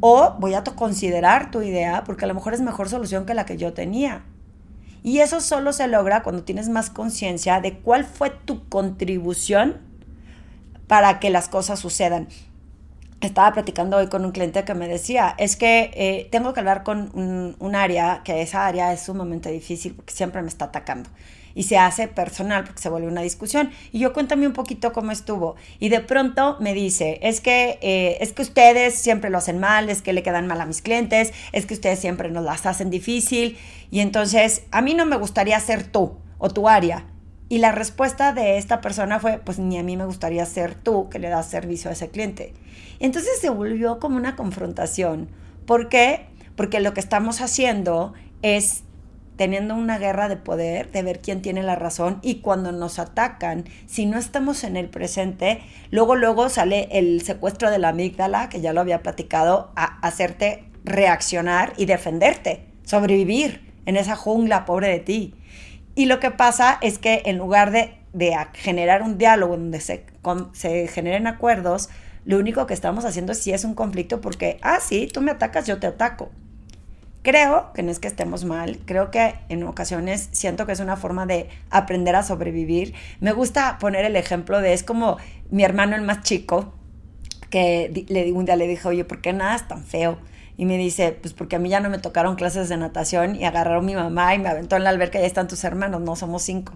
O 0.00 0.36
voy 0.38 0.54
a 0.54 0.64
considerar 0.64 1.50
tu 1.50 1.60
idea 1.60 2.04
porque 2.04 2.24
a 2.24 2.28
lo 2.28 2.34
mejor 2.34 2.54
es 2.54 2.62
mejor 2.62 2.88
solución 2.88 3.26
que 3.26 3.34
la 3.34 3.44
que 3.44 3.58
yo 3.58 3.74
tenía. 3.74 4.24
Y 5.02 5.18
eso 5.18 5.42
solo 5.42 5.74
se 5.74 5.88
logra 5.88 6.22
cuando 6.22 6.42
tienes 6.42 6.70
más 6.70 6.88
conciencia 6.88 7.60
de 7.60 7.78
cuál 7.80 8.04
fue 8.04 8.30
tu 8.30 8.66
contribución 8.68 9.89
para 10.90 11.20
que 11.20 11.30
las 11.30 11.48
cosas 11.48 11.78
sucedan. 11.78 12.26
Estaba 13.20 13.52
platicando 13.52 13.98
hoy 13.98 14.08
con 14.08 14.24
un 14.24 14.32
cliente 14.32 14.64
que 14.64 14.74
me 14.74 14.88
decía, 14.88 15.36
es 15.38 15.54
que 15.54 15.92
eh, 15.94 16.26
tengo 16.32 16.52
que 16.52 16.58
hablar 16.58 16.82
con 16.82 17.12
un, 17.60 17.74
área, 17.76 18.22
que 18.24 18.42
esa 18.42 18.66
área 18.66 18.92
es 18.92 19.02
sumamente 19.02 19.52
difícil 19.52 19.94
porque 19.94 20.12
siempre 20.12 20.42
me 20.42 20.48
está 20.48 20.64
atacando 20.64 21.08
y 21.54 21.62
se 21.62 21.78
hace 21.78 22.08
personal 22.08 22.64
porque 22.64 22.82
se 22.82 22.88
vuelve 22.88 23.06
una 23.06 23.22
discusión. 23.22 23.70
Y 23.92 24.00
yo 24.00 24.12
cuéntame 24.12 24.48
un 24.48 24.52
poquito 24.52 24.92
cómo 24.92 25.12
estuvo. 25.12 25.54
Y 25.78 25.90
de 25.90 26.00
pronto 26.00 26.56
me 26.58 26.74
dice, 26.74 27.20
es 27.22 27.40
que, 27.40 27.78
eh, 27.82 28.18
es 28.20 28.32
que 28.32 28.42
ustedes 28.42 28.96
siempre 28.96 29.30
lo 29.30 29.38
hacen 29.38 29.60
mal, 29.60 29.90
es 29.90 30.02
que 30.02 30.12
le 30.12 30.24
quedan 30.24 30.48
mal 30.48 30.60
a 30.60 30.66
mis 30.66 30.82
clientes, 30.82 31.32
es 31.52 31.66
que 31.66 31.74
ustedes 31.74 32.00
siempre 32.00 32.32
nos 32.32 32.42
las 32.42 32.66
hacen 32.66 32.90
difícil. 32.90 33.56
Y 33.92 34.00
entonces, 34.00 34.64
a 34.72 34.82
mí 34.82 34.94
no 34.94 35.06
me 35.06 35.16
gustaría 35.16 35.60
ser 35.60 35.84
tú 35.84 36.16
o 36.38 36.50
tu 36.50 36.68
área. 36.68 37.04
Y 37.50 37.58
la 37.58 37.72
respuesta 37.72 38.32
de 38.32 38.58
esta 38.58 38.80
persona 38.80 39.18
fue, 39.18 39.38
pues 39.38 39.58
ni 39.58 39.76
a 39.76 39.82
mí 39.82 39.96
me 39.96 40.06
gustaría 40.06 40.46
ser 40.46 40.76
tú 40.76 41.08
que 41.08 41.18
le 41.18 41.28
das 41.28 41.50
servicio 41.50 41.90
a 41.90 41.94
ese 41.94 42.08
cliente. 42.08 42.54
Entonces 43.00 43.40
se 43.40 43.50
volvió 43.50 43.98
como 43.98 44.16
una 44.16 44.36
confrontación. 44.36 45.28
¿Por 45.66 45.88
qué? 45.88 46.26
Porque 46.54 46.78
lo 46.78 46.94
que 46.94 47.00
estamos 47.00 47.40
haciendo 47.40 48.14
es 48.42 48.84
teniendo 49.34 49.74
una 49.74 49.98
guerra 49.98 50.28
de 50.28 50.36
poder, 50.36 50.92
de 50.92 51.02
ver 51.02 51.18
quién 51.20 51.42
tiene 51.42 51.64
la 51.64 51.74
razón 51.74 52.20
y 52.22 52.36
cuando 52.36 52.70
nos 52.70 53.00
atacan, 53.00 53.64
si 53.86 54.06
no 54.06 54.16
estamos 54.16 54.62
en 54.62 54.76
el 54.76 54.88
presente, 54.88 55.60
luego 55.90 56.14
luego 56.14 56.50
sale 56.50 56.88
el 56.92 57.20
secuestro 57.22 57.72
de 57.72 57.78
la 57.78 57.88
amígdala, 57.88 58.48
que 58.48 58.60
ya 58.60 58.72
lo 58.72 58.80
había 58.80 59.02
platicado, 59.02 59.72
a 59.74 59.98
hacerte 60.06 60.62
reaccionar 60.84 61.72
y 61.76 61.86
defenderte, 61.86 62.66
sobrevivir 62.84 63.72
en 63.86 63.96
esa 63.96 64.14
jungla 64.14 64.66
pobre 64.66 64.88
de 64.88 65.00
ti. 65.00 65.34
Y 65.94 66.06
lo 66.06 66.20
que 66.20 66.30
pasa 66.30 66.78
es 66.80 66.98
que 66.98 67.22
en 67.26 67.38
lugar 67.38 67.70
de, 67.70 67.96
generar 68.54 69.02
un 69.02 69.18
diálogo 69.18 69.56
donde 69.56 69.80
se, 69.80 70.04
generen 70.88 71.26
acuerdos, 71.26 71.88
lo 72.24 72.38
único 72.38 72.66
que 72.66 72.74
estamos 72.74 73.04
haciendo 73.04 73.34
si 73.34 73.52
es 73.52 73.64
un 73.64 73.74
conflicto 73.74 74.20
porque, 74.20 74.58
ah, 74.62 74.78
sí, 74.80 75.08
tú 75.12 75.20
me 75.20 75.30
atacas, 75.30 75.66
yo 75.66 75.78
te 75.78 75.86
ataco. 75.86 76.30
Creo 77.22 77.72
que 77.74 77.82
no 77.82 77.90
es 77.90 77.98
que 77.98 78.08
estemos 78.08 78.44
mal, 78.44 78.78
creo 78.86 79.10
que 79.10 79.34
en 79.50 79.62
ocasiones 79.64 80.30
siento 80.32 80.64
que 80.64 80.72
es 80.72 80.80
una 80.80 80.96
forma 80.96 81.26
de 81.26 81.50
aprender 81.70 82.16
a 82.16 82.22
sobrevivir. 82.22 82.94
Me 83.20 83.32
gusta 83.32 83.76
poner 83.78 84.06
el 84.06 84.16
ejemplo 84.16 84.60
de, 84.60 84.72
es 84.72 84.82
como 84.82 85.18
mi 85.50 85.62
hermano 85.62 85.96
el 85.96 86.02
más 86.02 86.22
chico, 86.22 86.72
que 87.50 88.06
le, 88.08 88.32
un 88.32 88.46
día 88.46 88.56
le 88.56 88.66
dije, 88.66 88.88
oye, 88.88 89.04
¿por 89.04 89.20
qué 89.20 89.32
nada 89.32 89.56
es 89.56 89.68
tan 89.68 89.84
feo? 89.84 90.18
Y 90.60 90.66
me 90.66 90.76
dice, 90.76 91.12
pues 91.12 91.32
porque 91.32 91.56
a 91.56 91.58
mí 91.58 91.70
ya 91.70 91.80
no 91.80 91.88
me 91.88 91.96
tocaron 91.96 92.36
clases 92.36 92.68
de 92.68 92.76
natación 92.76 93.34
y 93.34 93.46
agarraron 93.46 93.86
mi 93.86 93.94
mamá 93.94 94.34
y 94.34 94.38
me 94.38 94.50
aventó 94.50 94.76
en 94.76 94.84
la 94.84 94.90
alberca 94.90 95.18
y 95.18 95.22
ahí 95.22 95.26
están 95.26 95.48
tus 95.48 95.64
hermanos, 95.64 96.02
no 96.02 96.16
somos 96.16 96.42
cinco. 96.42 96.74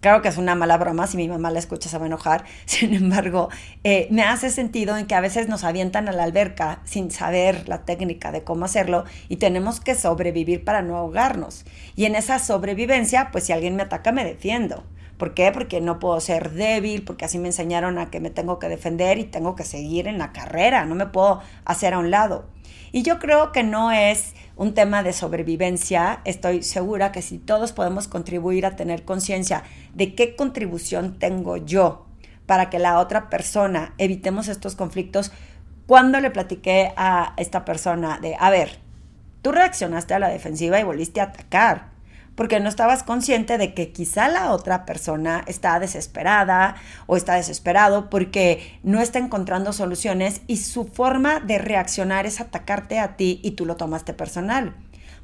Claro 0.00 0.20
que 0.20 0.26
es 0.26 0.36
una 0.36 0.56
mala 0.56 0.76
broma, 0.78 1.06
si 1.06 1.16
mi 1.16 1.28
mamá 1.28 1.52
la 1.52 1.60
escucha 1.60 1.88
se 1.88 1.96
va 1.96 2.02
a 2.02 2.06
enojar, 2.08 2.44
sin 2.64 2.92
embargo, 2.92 3.48
eh, 3.84 4.08
me 4.10 4.24
hace 4.24 4.50
sentido 4.50 4.96
en 4.96 5.06
que 5.06 5.14
a 5.14 5.20
veces 5.20 5.46
nos 5.46 5.62
avientan 5.62 6.08
a 6.08 6.12
la 6.12 6.24
alberca 6.24 6.80
sin 6.82 7.12
saber 7.12 7.68
la 7.68 7.84
técnica 7.84 8.32
de 8.32 8.42
cómo 8.42 8.64
hacerlo 8.64 9.04
y 9.28 9.36
tenemos 9.36 9.78
que 9.78 9.94
sobrevivir 9.94 10.64
para 10.64 10.82
no 10.82 10.96
ahogarnos. 10.96 11.64
Y 11.94 12.06
en 12.06 12.16
esa 12.16 12.40
sobrevivencia, 12.40 13.28
pues 13.30 13.44
si 13.44 13.52
alguien 13.52 13.76
me 13.76 13.84
ataca, 13.84 14.10
me 14.10 14.24
defiendo. 14.24 14.82
¿Por 15.18 15.34
qué? 15.34 15.52
Porque 15.52 15.80
no 15.80 16.00
puedo 16.00 16.18
ser 16.18 16.50
débil, 16.50 17.04
porque 17.04 17.26
así 17.26 17.38
me 17.38 17.46
enseñaron 17.46 17.96
a 17.98 18.10
que 18.10 18.18
me 18.18 18.30
tengo 18.30 18.58
que 18.58 18.68
defender 18.68 19.18
y 19.18 19.24
tengo 19.24 19.54
que 19.54 19.62
seguir 19.62 20.08
en 20.08 20.18
la 20.18 20.32
carrera, 20.32 20.84
no 20.84 20.96
me 20.96 21.06
puedo 21.06 21.40
hacer 21.64 21.94
a 21.94 21.98
un 22.00 22.10
lado. 22.10 22.48
Y 22.92 23.02
yo 23.02 23.18
creo 23.18 23.52
que 23.52 23.62
no 23.62 23.92
es 23.92 24.34
un 24.56 24.74
tema 24.74 25.02
de 25.02 25.12
sobrevivencia. 25.12 26.20
Estoy 26.24 26.62
segura 26.62 27.12
que 27.12 27.22
si 27.22 27.38
todos 27.38 27.72
podemos 27.72 28.08
contribuir 28.08 28.66
a 28.66 28.76
tener 28.76 29.04
conciencia 29.04 29.62
de 29.94 30.14
qué 30.14 30.34
contribución 30.36 31.18
tengo 31.18 31.56
yo 31.56 32.06
para 32.46 32.68
que 32.68 32.80
la 32.80 32.98
otra 32.98 33.30
persona 33.30 33.94
evitemos 33.98 34.48
estos 34.48 34.74
conflictos, 34.74 35.30
cuando 35.86 36.20
le 36.20 36.30
platiqué 36.30 36.92
a 36.96 37.34
esta 37.36 37.64
persona 37.64 38.18
de, 38.20 38.36
a 38.38 38.50
ver, 38.50 38.80
tú 39.42 39.52
reaccionaste 39.52 40.14
a 40.14 40.18
la 40.18 40.28
defensiva 40.28 40.80
y 40.80 40.84
volviste 40.84 41.20
a 41.20 41.24
atacar 41.24 41.90
porque 42.34 42.60
no 42.60 42.68
estabas 42.68 43.02
consciente 43.02 43.58
de 43.58 43.74
que 43.74 43.92
quizá 43.92 44.28
la 44.28 44.52
otra 44.52 44.86
persona 44.86 45.42
está 45.46 45.78
desesperada 45.78 46.76
o 47.06 47.16
está 47.16 47.34
desesperado 47.34 48.10
porque 48.10 48.78
no 48.82 49.00
está 49.00 49.18
encontrando 49.18 49.72
soluciones 49.72 50.42
y 50.46 50.56
su 50.56 50.84
forma 50.84 51.40
de 51.40 51.58
reaccionar 51.58 52.26
es 52.26 52.40
atacarte 52.40 52.98
a 52.98 53.16
ti 53.16 53.40
y 53.42 53.52
tú 53.52 53.66
lo 53.66 53.76
tomaste 53.76 54.14
personal. 54.14 54.74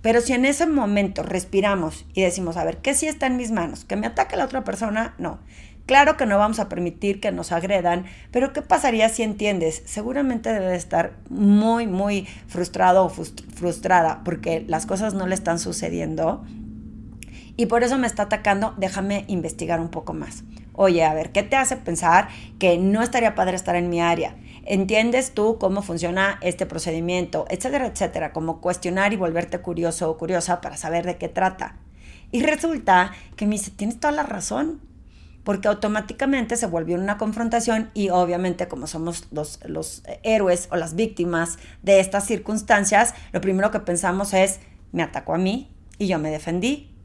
Pero 0.02 0.20
si 0.20 0.34
en 0.34 0.44
ese 0.44 0.66
momento 0.66 1.22
respiramos 1.22 2.06
y 2.12 2.22
decimos, 2.22 2.56
a 2.56 2.64
ver, 2.64 2.78
¿qué 2.78 2.94
sí 2.94 3.08
está 3.08 3.26
en 3.26 3.36
mis 3.36 3.50
manos? 3.50 3.84
¿Que 3.84 3.96
me 3.96 4.06
ataque 4.06 4.36
la 4.36 4.44
otra 4.44 4.62
persona? 4.62 5.14
No. 5.18 5.40
Claro 5.86 6.16
que 6.16 6.26
no 6.26 6.36
vamos 6.36 6.58
a 6.58 6.68
permitir 6.68 7.20
que 7.20 7.30
nos 7.30 7.52
agredan, 7.52 8.06
pero 8.32 8.52
¿qué 8.52 8.60
pasaría 8.60 9.08
si 9.08 9.22
entiendes? 9.22 9.82
Seguramente 9.86 10.52
debe 10.52 10.74
estar 10.74 11.12
muy, 11.28 11.86
muy 11.86 12.26
frustrado 12.48 13.04
o 13.04 13.08
frustrada 13.08 14.22
porque 14.24 14.64
las 14.66 14.84
cosas 14.84 15.14
no 15.14 15.28
le 15.28 15.36
están 15.36 15.60
sucediendo 15.60 16.44
y 17.56 17.66
por 17.66 17.82
eso 17.82 17.96
me 17.98 18.06
está 18.06 18.24
atacando, 18.24 18.74
déjame 18.76 19.24
investigar 19.28 19.80
un 19.80 19.88
poco 19.88 20.12
más. 20.12 20.44
Oye, 20.74 21.04
a 21.04 21.14
ver, 21.14 21.32
¿qué 21.32 21.42
te 21.42 21.56
hace 21.56 21.76
pensar 21.76 22.28
que 22.58 22.76
no 22.76 23.02
estaría 23.02 23.34
padre 23.34 23.56
estar 23.56 23.76
en 23.76 23.88
mi 23.88 24.00
área? 24.00 24.36
¿Entiendes 24.66 25.32
tú 25.32 25.56
cómo 25.58 25.80
funciona 25.80 26.38
este 26.42 26.66
procedimiento? 26.66 27.46
Etcétera, 27.48 27.86
etcétera, 27.86 28.32
como 28.32 28.60
cuestionar 28.60 29.12
y 29.12 29.16
volverte 29.16 29.58
curioso 29.60 30.10
o 30.10 30.18
curiosa 30.18 30.60
para 30.60 30.76
saber 30.76 31.06
de 31.06 31.16
qué 31.16 31.28
trata. 31.28 31.76
Y 32.30 32.42
resulta 32.42 33.12
que 33.36 33.46
me 33.46 33.52
dice, 33.52 33.70
tienes 33.70 33.98
toda 34.00 34.12
la 34.12 34.24
razón, 34.24 34.82
porque 35.44 35.68
automáticamente 35.68 36.56
se 36.56 36.66
volvió 36.66 36.96
una 36.96 37.16
confrontación 37.16 37.90
y 37.94 38.10
obviamente 38.10 38.66
como 38.66 38.88
somos 38.88 39.28
los, 39.30 39.60
los 39.64 40.02
héroes 40.24 40.68
o 40.72 40.76
las 40.76 40.96
víctimas 40.96 41.58
de 41.82 42.00
estas 42.00 42.26
circunstancias, 42.26 43.14
lo 43.32 43.40
primero 43.40 43.70
que 43.70 43.78
pensamos 43.78 44.34
es, 44.34 44.58
me 44.90 45.04
atacó 45.04 45.34
a 45.34 45.38
mí 45.38 45.70
y 45.98 46.08
yo 46.08 46.18
me 46.18 46.30
defendí 46.30 46.95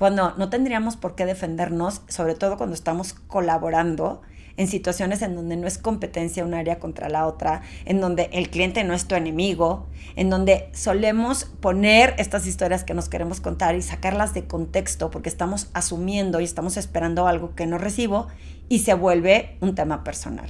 cuando 0.00 0.32
no 0.38 0.48
tendríamos 0.48 0.96
por 0.96 1.14
qué 1.14 1.26
defendernos, 1.26 2.00
sobre 2.08 2.34
todo 2.34 2.56
cuando 2.56 2.74
estamos 2.74 3.12
colaborando 3.12 4.22
en 4.56 4.66
situaciones 4.66 5.20
en 5.20 5.34
donde 5.34 5.58
no 5.58 5.66
es 5.66 5.76
competencia 5.76 6.42
un 6.42 6.54
área 6.54 6.78
contra 6.78 7.10
la 7.10 7.26
otra, 7.26 7.60
en 7.84 8.00
donde 8.00 8.30
el 8.32 8.48
cliente 8.48 8.82
no 8.82 8.94
es 8.94 9.06
tu 9.06 9.14
enemigo, 9.14 9.88
en 10.16 10.30
donde 10.30 10.70
solemos 10.72 11.44
poner 11.44 12.14
estas 12.16 12.46
historias 12.46 12.82
que 12.82 12.94
nos 12.94 13.10
queremos 13.10 13.42
contar 13.42 13.74
y 13.74 13.82
sacarlas 13.82 14.32
de 14.32 14.46
contexto 14.46 15.10
porque 15.10 15.28
estamos 15.28 15.68
asumiendo 15.74 16.40
y 16.40 16.44
estamos 16.44 16.78
esperando 16.78 17.26
algo 17.26 17.54
que 17.54 17.66
no 17.66 17.76
recibo 17.76 18.28
y 18.70 18.78
se 18.78 18.94
vuelve 18.94 19.58
un 19.60 19.74
tema 19.74 20.02
personal. 20.02 20.48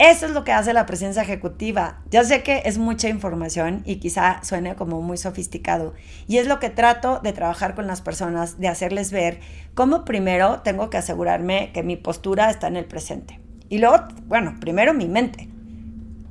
Eso 0.00 0.24
es 0.24 0.32
lo 0.32 0.44
que 0.44 0.52
hace 0.52 0.72
la 0.72 0.86
presencia 0.86 1.20
ejecutiva. 1.20 1.98
Ya 2.10 2.24
sé 2.24 2.42
que 2.42 2.62
es 2.64 2.78
mucha 2.78 3.10
información 3.10 3.82
y 3.84 3.96
quizá 3.96 4.42
suene 4.42 4.74
como 4.74 5.02
muy 5.02 5.18
sofisticado. 5.18 5.92
Y 6.26 6.38
es 6.38 6.46
lo 6.46 6.58
que 6.58 6.70
trato 6.70 7.20
de 7.22 7.34
trabajar 7.34 7.74
con 7.74 7.86
las 7.86 8.00
personas, 8.00 8.58
de 8.58 8.68
hacerles 8.68 9.12
ver 9.12 9.40
cómo 9.74 10.06
primero 10.06 10.62
tengo 10.62 10.88
que 10.88 10.96
asegurarme 10.96 11.70
que 11.74 11.82
mi 11.82 11.96
postura 11.96 12.48
está 12.48 12.68
en 12.68 12.76
el 12.76 12.86
presente. 12.86 13.40
Y 13.68 13.76
luego, 13.76 14.08
bueno, 14.24 14.54
primero 14.58 14.94
mi 14.94 15.06
mente. 15.06 15.50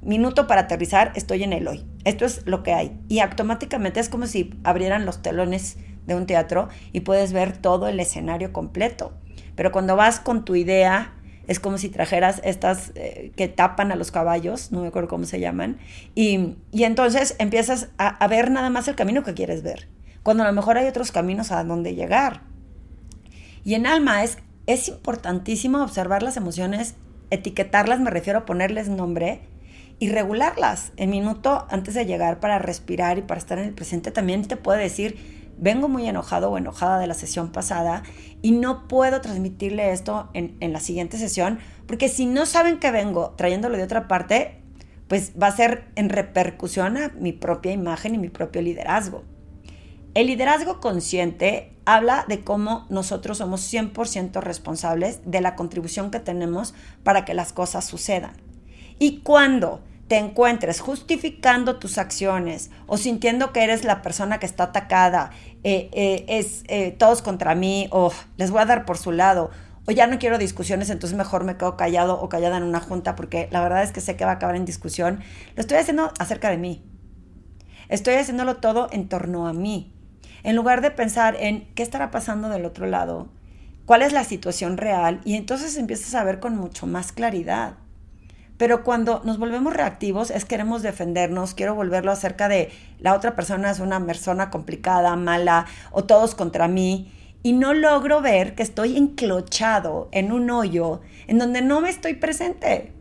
Minuto 0.01 0.47
para 0.47 0.61
aterrizar, 0.61 1.11
estoy 1.13 1.43
en 1.43 1.53
el 1.53 1.67
hoy. 1.67 1.85
Esto 2.05 2.25
es 2.25 2.47
lo 2.47 2.63
que 2.63 2.73
hay. 2.73 2.99
Y 3.07 3.19
automáticamente 3.19 3.99
es 3.99 4.09
como 4.09 4.25
si 4.25 4.59
abrieran 4.63 5.05
los 5.05 5.21
telones 5.21 5.77
de 6.07 6.15
un 6.15 6.25
teatro 6.25 6.69
y 6.91 7.01
puedes 7.01 7.33
ver 7.33 7.55
todo 7.55 7.87
el 7.87 7.99
escenario 7.99 8.51
completo. 8.51 9.13
Pero 9.55 9.71
cuando 9.71 9.95
vas 9.95 10.19
con 10.19 10.43
tu 10.43 10.55
idea 10.55 11.13
es 11.49 11.59
como 11.59 11.79
si 11.79 11.89
trajeras 11.89 12.41
estas 12.43 12.91
eh, 12.93 13.31
que 13.35 13.47
tapan 13.47 13.91
a 13.91 13.95
los 13.95 14.11
caballos, 14.11 14.71
no 14.71 14.81
me 14.81 14.87
acuerdo 14.87 15.09
cómo 15.09 15.25
se 15.25 15.39
llaman, 15.39 15.79
y, 16.13 16.55
entonces 16.71 17.35
empiezas 17.39 17.89
a, 17.97 18.27
ver 18.27 18.51
nada 18.51 18.69
más 18.69 18.87
el 18.87 18.95
camino 18.95 19.23
que 19.23 19.33
quieres 19.33 19.63
ver, 19.63 19.89
cuando 20.21 20.43
a 20.43 20.47
lo 20.47 20.53
mejor 20.53 20.77
hay 20.77 20.87
otros 20.87 21.11
caminos 21.11 21.51
a 21.51 21.63
donde 21.63 21.95
llegar. 21.95 22.43
Y 23.65 23.73
en 23.73 23.87
alma 23.87 24.23
es, 24.23 24.37
es 24.67 24.89
importantísimo 24.89 25.81
observar 25.81 26.21
las 26.21 26.37
emociones, 26.37 26.93
etiquetarlas, 27.31 27.99
me 27.99 28.11
refiero 28.11 28.39
a 28.39 28.45
ponerles 28.45 28.87
nombre, 28.87 29.41
y 29.97 30.09
regularlas. 30.09 30.93
El 30.97 31.09
minuto 31.09 31.65
antes 31.69 31.95
de 31.95 32.05
llegar 32.05 32.39
para 32.39 32.59
respirar 32.59 33.17
y 33.17 33.21
para 33.21 33.39
estar 33.39 33.57
en 33.57 33.65
el 33.65 33.73
presente 33.73 34.11
también 34.11 34.47
te 34.47 34.55
puede 34.55 34.81
decir, 34.81 35.38
vengo 35.59 35.89
muy 35.89 36.07
enojado 36.07 36.49
o 36.49 36.57
enojada 36.57 36.99
de 36.99 37.07
la 37.07 37.13
sesión 37.13 37.51
pasada 37.51 38.03
y 38.41 38.51
no 38.51 38.87
puedo 38.87 39.21
transmitirle 39.21 39.91
esto 39.91 40.29
en, 40.33 40.57
la 40.73 40.79
siguiente 40.79 41.17
sesión, 41.17 41.59
porque 41.87 42.09
si 42.09 42.25
no 42.25 42.45
saben 42.45 42.79
que 42.79 42.91
vengo 42.91 43.31
trayéndolo 43.31 43.77
de 43.77 43.83
otra 43.83 44.07
parte, 44.07 44.61
pues 45.07 45.33
va 45.41 45.47
a 45.47 45.55
ser 45.55 45.85
en 45.95 46.09
repercusión 46.09 46.97
a 46.97 47.09
mi 47.19 47.33
propia 47.33 47.71
imagen 47.71 48.15
y 48.15 48.17
mi 48.17 48.29
propio 48.29 48.61
liderazgo. 48.61 49.23
El 50.13 50.27
liderazgo 50.27 50.79
consciente 50.79 51.75
habla 51.85 52.25
de 52.27 52.41
cómo 52.41 52.85
nosotros 52.89 53.39
somos 53.39 53.61
100% 53.71 54.41
responsables 54.41 55.21
de 55.25 55.41
la 55.41 55.55
contribución 55.55 56.11
que 56.11 56.19
tenemos 56.19 56.73
para 57.03 57.25
que 57.25 57.33
las 57.33 57.53
cosas 57.53 57.85
sucedan. 57.85 58.33
Y 58.99 59.19
cuando 59.19 59.81
te 60.09 60.17
encuentres 60.17 60.81
justificando 60.81 61.77
tus 61.77 61.99
acciones 61.99 62.71
o 62.87 62.97
sintiendo 62.97 63.53
que 63.53 63.63
eres 63.63 63.83
la 63.83 64.01
persona 64.01 64.39
que 64.39 64.47
está 64.47 64.65
atacada, 64.65 65.29
eh, 65.63 65.89
eh, 65.93 66.25
es 66.27 66.63
eh, 66.67 66.91
todos 66.91 67.21
contra 67.21 67.53
mí 67.53 67.87
o 67.91 68.11
les 68.35 68.49
voy 68.49 68.59
a 68.59 68.65
dar 68.65 68.85
por 68.85 68.97
su 68.97 69.11
lado 69.11 69.51
o 69.85 69.91
ya 69.91 70.07
no 70.07 70.17
quiero 70.17 70.39
discusiones, 70.39 70.89
entonces 70.89 71.15
mejor 71.15 71.43
me 71.43 71.57
quedo 71.57 71.77
callado 71.77 72.19
o 72.19 72.27
callada 72.27 72.57
en 72.57 72.63
una 72.63 72.79
junta 72.79 73.15
porque 73.15 73.49
la 73.51 73.61
verdad 73.61 73.83
es 73.83 73.91
que 73.91 74.01
sé 74.01 74.15
que 74.15 74.25
va 74.25 74.31
a 74.31 74.35
acabar 74.35 74.55
en 74.55 74.65
discusión, 74.65 75.19
lo 75.55 75.61
estoy 75.61 75.77
haciendo 75.77 76.11
acerca 76.17 76.49
de 76.49 76.57
mí. 76.57 76.83
Estoy 77.87 78.15
haciéndolo 78.15 78.57
todo 78.57 78.87
en 78.91 79.09
torno 79.09 79.47
a 79.47 79.53
mí. 79.53 79.93
En 80.41 80.55
lugar 80.55 80.81
de 80.81 80.89
pensar 80.89 81.35
en 81.39 81.71
qué 81.75 81.83
estará 81.83 82.09
pasando 82.09 82.49
del 82.49 82.65
otro 82.65 82.87
lado, 82.87 83.29
cuál 83.85 84.01
es 84.01 84.11
la 84.11 84.23
situación 84.23 84.77
real 84.77 85.21
y 85.23 85.35
entonces 85.35 85.77
empiezas 85.77 86.15
a 86.15 86.23
ver 86.23 86.39
con 86.39 86.55
mucho 86.55 86.87
más 86.87 87.11
claridad. 87.11 87.75
Pero 88.59 88.83
cuando 88.83 89.21
nos 89.23 89.39
volvemos 89.39 89.73
reactivos 89.73 90.31
es 90.31 90.43
queremos 90.43 90.81
defendernos, 90.81 91.53
quiero 91.53 91.75
volverlo 91.75 92.11
acerca 92.11 92.49
de 92.49 92.69
la 92.99 93.15
otra 93.15 93.33
persona 93.33 93.71
es 93.71 93.79
una 93.79 94.05
persona 94.05 94.49
complicada, 94.49 95.15
mala 95.15 95.65
o 95.91 96.03
todos 96.03 96.35
contra 96.35 96.67
mí 96.67 97.09
y 97.41 97.53
no 97.53 97.73
logro 97.73 98.21
ver 98.21 98.55
que 98.55 98.63
estoy 98.63 98.97
enclochado 98.97 100.09
en 100.11 100.33
un 100.33 100.49
hoyo 100.49 100.99
en 101.27 101.37
donde 101.37 101.61
no 101.61 101.79
me 101.79 101.89
estoy 101.89 102.15
presente. 102.15 102.91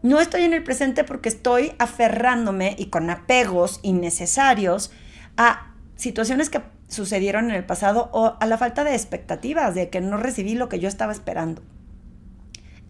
No 0.00 0.18
estoy 0.18 0.44
en 0.44 0.54
el 0.54 0.64
presente 0.64 1.04
porque 1.04 1.28
estoy 1.28 1.74
aferrándome 1.78 2.74
y 2.78 2.86
con 2.86 3.10
apegos 3.10 3.80
innecesarios 3.82 4.92
a 5.36 5.74
situaciones 5.94 6.48
que 6.48 6.62
sucedieron 6.88 7.50
en 7.50 7.56
el 7.56 7.66
pasado 7.66 8.08
o 8.14 8.38
a 8.40 8.46
la 8.46 8.56
falta 8.56 8.82
de 8.82 8.94
expectativas, 8.94 9.74
de 9.74 9.90
que 9.90 10.00
no 10.00 10.16
recibí 10.16 10.54
lo 10.54 10.70
que 10.70 10.78
yo 10.78 10.88
estaba 10.88 11.12
esperando. 11.12 11.60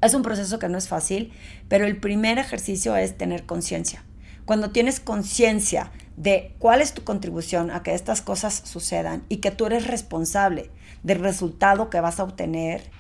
Es 0.03 0.15
un 0.15 0.23
proceso 0.23 0.59
que 0.59 0.69
no 0.69 0.79
es 0.79 0.89
fácil, 0.89 1.33
pero 1.69 1.87
el 1.87 1.97
primer 1.97 2.39
ejercicio 2.39 2.97
es 2.97 3.17
tener 3.17 3.47
conciencia. 3.47 4.05
Cuando 4.45 4.71
tienes 4.71 4.99
conciencia 4.99 5.93
de 6.17 6.57
cuál 6.59 6.81
es 6.81 6.93
tu 6.93 7.05
contribución 7.05 7.71
a 7.71 7.85
que 7.85 7.95
estas 7.95 8.21
cosas 8.21 8.63
sucedan 8.65 9.23
y 9.29 9.37
que 9.37 9.53
tú 9.53 9.67
eres 9.67 9.87
responsable 9.87 10.71
del 11.05 11.21
resultado 11.21 11.89
que 11.89 12.01
vas 12.01 12.19
a 12.19 12.25
obtener, 12.25 12.91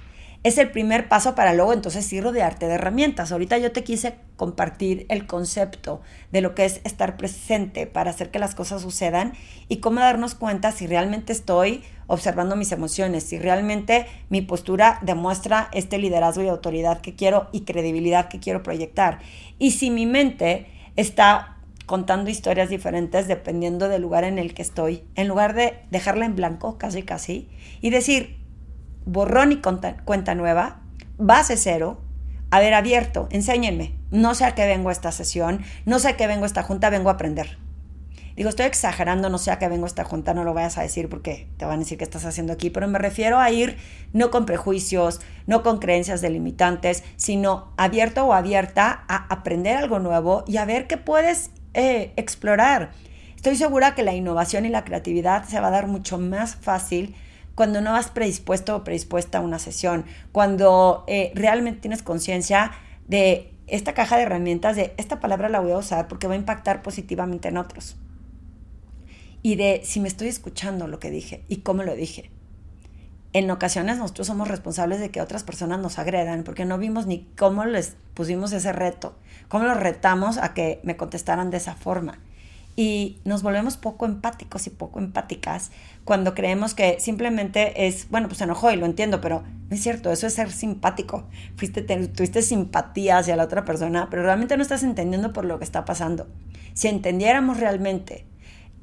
es 0.44 0.58
el 0.58 0.70
primer 0.70 1.08
paso 1.08 1.34
para 1.34 1.54
luego 1.54 1.72
entonces 1.72 2.12
ir 2.12 2.26
arte 2.26 2.66
de 2.66 2.74
herramientas. 2.74 3.30
Ahorita 3.30 3.58
yo 3.58 3.72
te 3.72 3.84
quise 3.84 4.16
compartir 4.36 5.06
el 5.08 5.26
concepto 5.26 6.00
de 6.32 6.40
lo 6.40 6.54
que 6.54 6.64
es 6.64 6.80
estar 6.84 7.16
presente 7.16 7.86
para 7.86 8.10
hacer 8.10 8.30
que 8.30 8.40
las 8.40 8.54
cosas 8.54 8.82
sucedan 8.82 9.34
y 9.68 9.76
cómo 9.76 10.00
darnos 10.00 10.34
cuenta 10.34 10.72
si 10.72 10.86
realmente 10.86 11.32
estoy 11.32 11.84
observando 12.08 12.56
mis 12.56 12.72
emociones, 12.72 13.22
si 13.22 13.38
realmente 13.38 14.06
mi 14.30 14.40
postura 14.42 14.98
demuestra 15.02 15.68
este 15.72 15.98
liderazgo 15.98 16.42
y 16.42 16.48
autoridad 16.48 17.00
que 17.00 17.14
quiero 17.14 17.48
y 17.52 17.60
credibilidad 17.60 18.28
que 18.28 18.40
quiero 18.40 18.62
proyectar. 18.62 19.20
Y 19.58 19.72
si 19.72 19.90
mi 19.90 20.06
mente 20.06 20.66
está 20.96 21.56
contando 21.86 22.30
historias 22.30 22.68
diferentes 22.68 23.28
dependiendo 23.28 23.88
del 23.88 24.02
lugar 24.02 24.24
en 24.24 24.38
el 24.38 24.54
que 24.54 24.62
estoy, 24.62 25.04
en 25.14 25.28
lugar 25.28 25.54
de 25.54 25.78
dejarla 25.90 26.26
en 26.26 26.34
blanco, 26.34 26.78
casi 26.78 27.02
casi, 27.02 27.48
y 27.80 27.90
decir, 27.90 28.41
borrón 29.04 29.52
y 29.52 29.60
cuenta, 29.60 30.34
nueva, 30.34 30.80
base 31.18 31.56
cero, 31.56 32.00
haber 32.50 32.74
abierto, 32.74 33.28
enséñenme, 33.30 33.94
no 34.10 34.34
sé 34.34 34.44
a 34.44 34.54
qué 34.54 34.66
vengo 34.66 34.88
a 34.88 34.92
esta 34.92 35.12
sesión, 35.12 35.62
no 35.86 35.98
sé 35.98 36.08
a 36.08 36.16
qué 36.16 36.26
vengo 36.26 36.44
a 36.44 36.46
esta 36.46 36.62
junta, 36.62 36.90
vengo 36.90 37.08
a 37.08 37.14
aprender. 37.14 37.58
Digo, 38.36 38.48
estoy 38.48 38.64
exagerando, 38.64 39.28
no 39.28 39.36
sé 39.36 39.50
a 39.50 39.58
qué 39.58 39.68
vengo 39.68 39.84
a 39.84 39.88
esta 39.88 40.04
junta, 40.04 40.32
no 40.32 40.42
lo 40.42 40.54
vayas 40.54 40.78
a 40.78 40.82
decir 40.82 41.08
porque 41.10 41.48
te 41.58 41.66
van 41.66 41.76
a 41.76 41.78
decir 41.80 41.98
qué 41.98 42.04
estás 42.04 42.24
haciendo 42.24 42.52
aquí, 42.52 42.70
pero 42.70 42.88
me 42.88 42.98
refiero 42.98 43.38
a 43.38 43.50
ir 43.50 43.76
no 44.14 44.30
con 44.30 44.46
prejuicios, 44.46 45.20
no 45.46 45.62
con 45.62 45.78
creencias 45.78 46.22
delimitantes, 46.22 47.04
sino 47.16 47.72
abierto 47.76 48.24
o 48.24 48.32
abierta 48.32 49.04
a 49.06 49.26
aprender 49.32 49.76
algo 49.76 49.98
nuevo 49.98 50.44
y 50.46 50.56
a 50.56 50.64
ver 50.64 50.86
qué 50.86 50.96
puedes 50.96 51.50
eh, 51.74 52.12
explorar. 52.16 52.92
Estoy 53.36 53.56
segura 53.56 53.94
que 53.94 54.02
la 54.02 54.14
innovación 54.14 54.64
y 54.64 54.70
la 54.70 54.84
creatividad 54.84 55.44
se 55.44 55.60
va 55.60 55.68
a 55.68 55.72
dar 55.72 55.86
mucho 55.86 56.16
más 56.16 56.56
fácil 56.56 57.14
cuando 57.54 57.80
no 57.80 57.92
vas 57.92 58.10
predispuesto 58.10 58.76
o 58.76 58.84
predispuesta 58.84 59.38
a 59.38 59.40
una 59.40 59.58
sesión, 59.58 60.04
cuando 60.32 61.04
eh, 61.06 61.32
realmente 61.34 61.80
tienes 61.80 62.02
conciencia 62.02 62.72
de 63.06 63.52
esta 63.66 63.94
caja 63.94 64.16
de 64.16 64.22
herramientas, 64.22 64.76
de 64.76 64.94
esta 64.96 65.20
palabra 65.20 65.48
la 65.48 65.60
voy 65.60 65.72
a 65.72 65.78
usar 65.78 66.08
porque 66.08 66.26
va 66.26 66.34
a 66.34 66.38
impactar 66.38 66.82
positivamente 66.82 67.48
en 67.48 67.56
otros. 67.56 67.96
Y 69.42 69.56
de 69.56 69.82
si 69.84 70.00
me 70.00 70.08
estoy 70.08 70.28
escuchando 70.28 70.86
lo 70.86 70.98
que 70.98 71.10
dije 71.10 71.44
y 71.48 71.58
cómo 71.58 71.82
lo 71.82 71.94
dije. 71.94 72.30
En 73.34 73.50
ocasiones 73.50 73.96
nosotros 73.96 74.26
somos 74.26 74.48
responsables 74.48 75.00
de 75.00 75.10
que 75.10 75.22
otras 75.22 75.42
personas 75.42 75.80
nos 75.80 75.98
agredan 75.98 76.44
porque 76.44 76.66
no 76.66 76.76
vimos 76.76 77.06
ni 77.06 77.24
cómo 77.36 77.64
les 77.64 77.96
pusimos 78.12 78.52
ese 78.52 78.72
reto, 78.72 79.16
cómo 79.48 79.64
los 79.64 79.78
retamos 79.78 80.36
a 80.36 80.52
que 80.52 80.80
me 80.82 80.98
contestaran 80.98 81.50
de 81.50 81.56
esa 81.56 81.74
forma 81.74 82.18
y 82.74 83.20
nos 83.24 83.42
volvemos 83.42 83.76
poco 83.76 84.06
empáticos 84.06 84.66
y 84.66 84.70
poco 84.70 84.98
empáticas 84.98 85.70
cuando 86.04 86.34
creemos 86.34 86.74
que 86.74 86.98
simplemente 87.00 87.86
es, 87.86 88.08
bueno, 88.08 88.28
pues 88.28 88.38
se 88.38 88.44
enojó 88.44 88.70
y 88.70 88.76
lo 88.76 88.86
entiendo, 88.86 89.20
pero 89.20 89.42
no 89.68 89.74
es 89.74 89.82
cierto, 89.82 90.10
eso 90.10 90.26
es 90.26 90.34
ser 90.34 90.50
simpático. 90.50 91.28
Fuiste, 91.56 91.82
tuviste 91.82 92.42
simpatía 92.42 93.18
hacia 93.18 93.36
la 93.36 93.44
otra 93.44 93.64
persona, 93.64 94.08
pero 94.10 94.22
realmente 94.22 94.56
no 94.56 94.62
estás 94.62 94.82
entendiendo 94.82 95.32
por 95.32 95.44
lo 95.44 95.58
que 95.58 95.64
está 95.64 95.84
pasando. 95.84 96.26
Si 96.74 96.88
entendiéramos 96.88 97.60
realmente, 97.60 98.24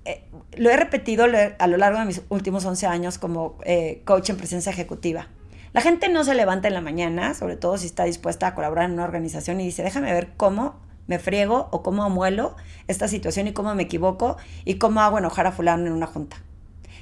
eh, 0.05 0.23
lo 0.55 0.69
he 0.69 0.77
repetido 0.77 1.25
a 1.57 1.67
lo 1.67 1.77
largo 1.77 1.99
de 1.99 2.05
mis 2.05 2.21
últimos 2.29 2.65
11 2.65 2.87
años 2.87 3.17
como 3.17 3.57
eh, 3.65 4.01
coach 4.05 4.29
en 4.29 4.37
presencia 4.37 4.71
ejecutiva. 4.71 5.27
La 5.73 5.81
gente 5.81 6.09
no 6.09 6.23
se 6.23 6.33
levanta 6.33 6.67
en 6.67 6.73
la 6.73 6.81
mañana, 6.81 7.33
sobre 7.33 7.55
todo 7.55 7.77
si 7.77 7.85
está 7.85 8.05
dispuesta 8.05 8.47
a 8.47 8.55
colaborar 8.55 8.85
en 8.85 8.93
una 8.93 9.03
organización 9.03 9.61
y 9.61 9.65
dice, 9.65 9.83
déjame 9.83 10.11
ver 10.13 10.29
cómo 10.35 10.79
me 11.09 11.17
friego 11.17 11.67
o 11.71 11.81
cómo 11.81 12.03
amuelo 12.03 12.55
esta 12.87 13.07
situación 13.07 13.47
y 13.47 13.51
cómo 13.51 13.73
me 13.73 13.83
equivoco 13.83 14.37
y 14.63 14.75
cómo 14.75 15.01
hago 15.01 15.17
enojar 15.17 15.47
a 15.47 15.51
fulano 15.51 15.87
en 15.87 15.93
una 15.93 16.05
junta. 16.05 16.37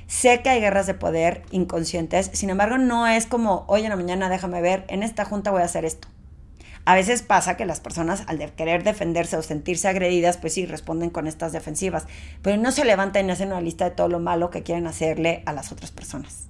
Sé 0.08 0.42
que 0.42 0.50
hay 0.50 0.62
guerras 0.62 0.88
de 0.88 0.94
poder 0.94 1.44
inconscientes, 1.52 2.32
sin 2.32 2.50
embargo 2.50 2.78
no 2.78 3.06
es 3.06 3.26
como, 3.26 3.66
hoy 3.68 3.84
en 3.84 3.90
la 3.90 3.98
mañana 3.98 4.30
déjame 4.30 4.62
ver, 4.62 4.86
en 4.88 5.04
esta 5.04 5.26
junta 5.26 5.52
voy 5.52 5.62
a 5.62 5.66
hacer 5.66 5.84
esto. 5.84 6.08
A 6.86 6.96
veces 6.96 7.22
pasa 7.22 7.58
que 7.58 7.66
las 7.66 7.82
personas 7.82 8.24
al 8.28 8.40
querer 8.54 8.86
defenderse 8.86 9.36
o 9.36 9.42
sentirse 9.42 9.90
agredidas, 9.90 10.38
pues 10.38 10.54
sí, 10.54 10.66
responden 10.66 11.10
con 11.10 11.28
estas 11.28 11.52
defensivas, 11.52 12.08
pero 12.42 12.56
no 12.56 12.72
se 12.72 12.86
levantan 12.86 13.28
y 13.28 13.32
hacen 13.32 13.50
una 13.50 13.60
lista 13.60 13.84
de 13.84 13.92
todo 13.92 14.08
lo 14.08 14.22
malo 14.22 14.52
que 14.52 14.64
quieren 14.64 14.88
hacerle 14.88 15.44
a 15.46 15.52
las 15.52 15.74
otras 15.74 15.92
personas. 15.92 16.48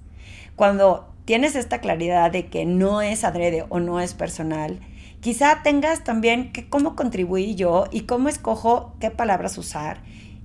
cuando 0.54 1.12
tienes 1.24 1.56
esta 1.56 1.80
claridad 1.80 2.30
de 2.30 2.46
que 2.46 2.64
no 2.64 3.02
es 3.02 3.24
adrede 3.24 3.66
o 3.68 3.80
no 3.80 4.00
es 4.00 4.14
personal, 4.14 4.80
quizá 5.28 5.62
tengas 5.62 6.04
también 6.04 6.52
que 6.52 6.70
cómo 6.70 6.96
contribuí 6.96 7.54
yo 7.54 7.84
y 7.90 8.04
cómo 8.04 8.30
escojo 8.30 8.96
qué 8.98 9.10
palabras 9.10 9.58
usar 9.58 10.00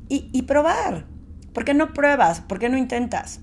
y, 0.10 0.30
y 0.34 0.41
probar. 0.41 1.06
¿Por 1.54 1.63
qué 1.63 1.74
no 1.74 1.93
pruebas? 1.93 2.41
¿Por 2.41 2.60
qué 2.60 2.67
no 2.67 2.78
intentas? 2.78 3.39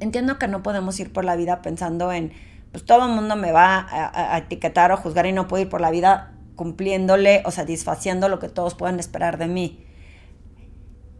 Entiendo 0.00 0.38
que 0.38 0.48
no 0.48 0.62
podemos 0.62 0.98
ir 1.00 1.12
por 1.12 1.26
la 1.26 1.36
vida 1.36 1.60
pensando 1.60 2.12
en, 2.12 2.32
pues 2.70 2.82
todo 2.86 3.04
el 3.04 3.12
mundo 3.12 3.36
me 3.36 3.52
va 3.52 3.76
a, 3.76 4.34
a, 4.34 4.38
etiquetar 4.38 4.90
o 4.92 4.96
juzgar 4.96 5.26
y 5.26 5.32
no 5.32 5.48
puedo 5.48 5.64
ir 5.64 5.68
por 5.68 5.82
la 5.82 5.90
vida 5.90 6.32
cumpliéndole 6.56 7.42
o 7.44 7.50
satisfaciendo 7.50 8.30
lo 8.30 8.38
que 8.38 8.48
todos 8.48 8.74
pueden 8.74 9.00
esperar 9.00 9.36
de 9.36 9.48
mí. 9.48 9.84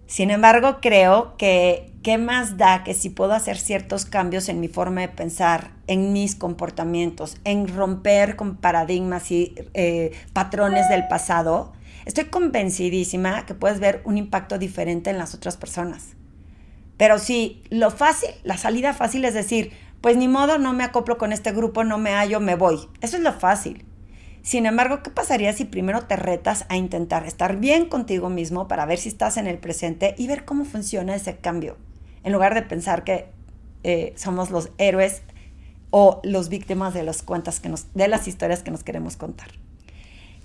Sin 0.07 0.31
embargo, 0.31 0.79
creo 0.81 1.37
que 1.37 1.93
qué 2.03 2.19
más 2.19 2.57
da 2.59 2.85
que 2.85 2.95
si 2.95 3.11
puedo 3.11 3.33
hacer 3.33 3.57
ciertos 3.57 4.05
cambios 4.05 4.49
en 4.49 4.61
mi 4.61 4.69
forma 4.69 5.01
de 5.03 5.09
pensar, 5.09 5.71
en 5.87 6.13
mis 6.13 6.35
comportamientos, 6.35 7.39
en 7.45 7.69
romper 7.69 8.37
con 8.37 8.57
paradigmas 8.57 9.31
y 9.31 9.55
eh, 9.75 10.13
patrones 10.33 10.89
del 10.89 11.07
pasado, 11.09 11.73
estoy 12.05 12.25
convencidísima 12.25 13.47
que 13.47 13.55
puedes 13.55 13.81
ver 13.81 14.03
un 14.05 14.19
impacto 14.19 14.59
diferente 14.59 15.11
en 15.11 15.19
las 15.19 15.35
otras 15.35 15.57
personas. 15.57 16.17
Pero 16.97 17.19
si 17.19 17.63
lo 17.71 17.91
fácil, 17.91 18.31
la 18.43 18.59
salida 18.59 18.93
fácil 18.93 19.25
es 19.25 19.35
decir, 19.35 19.73
pues 20.01 20.17
ni 20.17 20.29
modo, 20.29 20.59
no 20.59 20.73
me 20.73 20.85
acoplo 20.85 21.17
con 21.17 21.33
este 21.33 21.53
grupo, 21.53 21.85
no 21.85 21.97
me 21.97 22.11
hallo, 22.11 22.41
me 22.41 22.57
voy. 22.57 22.89
Eso 23.01 23.17
es 23.17 23.23
lo 23.23 23.33
fácil. 23.33 23.87
Sin 24.43 24.67
embargo, 24.67 25.03
¿qué 25.05 25.11
pasaría 25.11 25.53
si 25.53 25.65
primero 25.65 26.03
te 26.03 26.17
retas 26.17 26.67
a 26.69 26.77
intentar 26.77 27.27
estar 27.27 27.59
bien 27.59 27.87
contigo 27.89 28.29
mismo 28.29 28.67
para 28.67 28.87
ver 28.87 28.99
si 28.99 29.09
estás 29.09 29.37
en 29.37 29.47
el 29.47 29.59
presente 29.59 30.17
y 30.19 30.27
ver 30.27 30.45
cómo 30.45 30.65
funciona 30.65 31.15
ese 31.15 31.37
cambio? 31.37 31.77
En 32.25 32.33
lugar 32.33 32.55
de 32.55 32.63
pensar 32.63 33.05
que 33.05 33.27
eh, 33.85 34.13
somos 34.17 34.51
los 34.51 34.71
héroes 34.79 35.23
o 35.91 36.21
los 36.25 36.49
víctimas 36.49 36.93
de 36.93 37.05
las 37.05 37.23
cuentas 37.23 37.61
que 37.61 37.69
nos, 37.69 37.93
de 37.95 38.09
las 38.09 38.27
historias 38.27 38.63
que 38.63 38.73
nos 38.73 38.83
queremos 38.83 39.17
contar. 39.17 39.49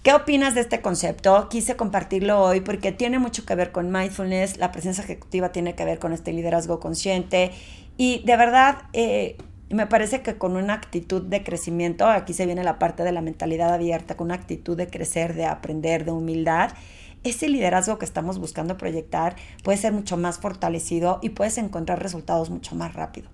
¿Qué 0.04 0.14
opinas 0.14 0.54
de 0.54 0.62
este 0.62 0.82
concepto? 0.82 1.50
Quise 1.50 1.76
compartirlo 1.76 2.42
hoy 2.42 2.62
porque 2.62 2.92
tiene 2.92 3.18
mucho 3.18 3.46
que 3.46 3.56
ver 3.56 3.72
con 3.72 3.92
mindfulness, 3.92 4.58
la 4.58 4.72
presencia 4.72 5.04
ejecutiva 5.04 5.52
tiene 5.52 5.76
que 5.76 5.86
ver 5.86 6.00
con 6.00 6.14
este 6.14 6.34
liderazgo 6.34 6.80
consciente 6.80 7.52
y 7.98 8.24
de 8.26 8.38
verdad 8.38 8.84
eh, 8.94 9.38
y 9.70 9.76
me 9.76 9.88
parece 9.88 10.22
que 10.22 10.38
con 10.38 10.56
una 10.56 10.74
actitud 10.74 11.22
de 11.22 11.44
crecimiento, 11.44 12.08
aquí 12.08 12.34
se 12.34 12.46
viene 12.46 12.64
la 12.64 12.80
parte 12.80 13.04
de 13.04 13.12
la 13.12 13.22
mentalidad 13.22 13.74
abierta, 13.74 14.16
con 14.16 14.26
una 14.26 14.36
actitud 14.36 14.78
de 14.78 14.88
crecer, 14.88 15.34
de 15.34 15.46
aprender, 15.46 16.06
de 16.06 16.12
humildad, 16.12 16.72
ese 17.24 17.50
liderazgo 17.50 17.98
que 17.98 18.06
estamos 18.06 18.40
buscando 18.40 18.78
proyectar 18.78 19.36
puede 19.64 19.78
ser 19.78 19.92
mucho 19.92 20.16
más 20.16 20.40
fortalecido 20.40 21.20
y 21.22 21.30
puedes 21.30 21.58
encontrar 21.58 22.02
resultados 22.02 22.50
mucho 22.50 22.76
más 22.76 22.94
rápido. 22.94 23.30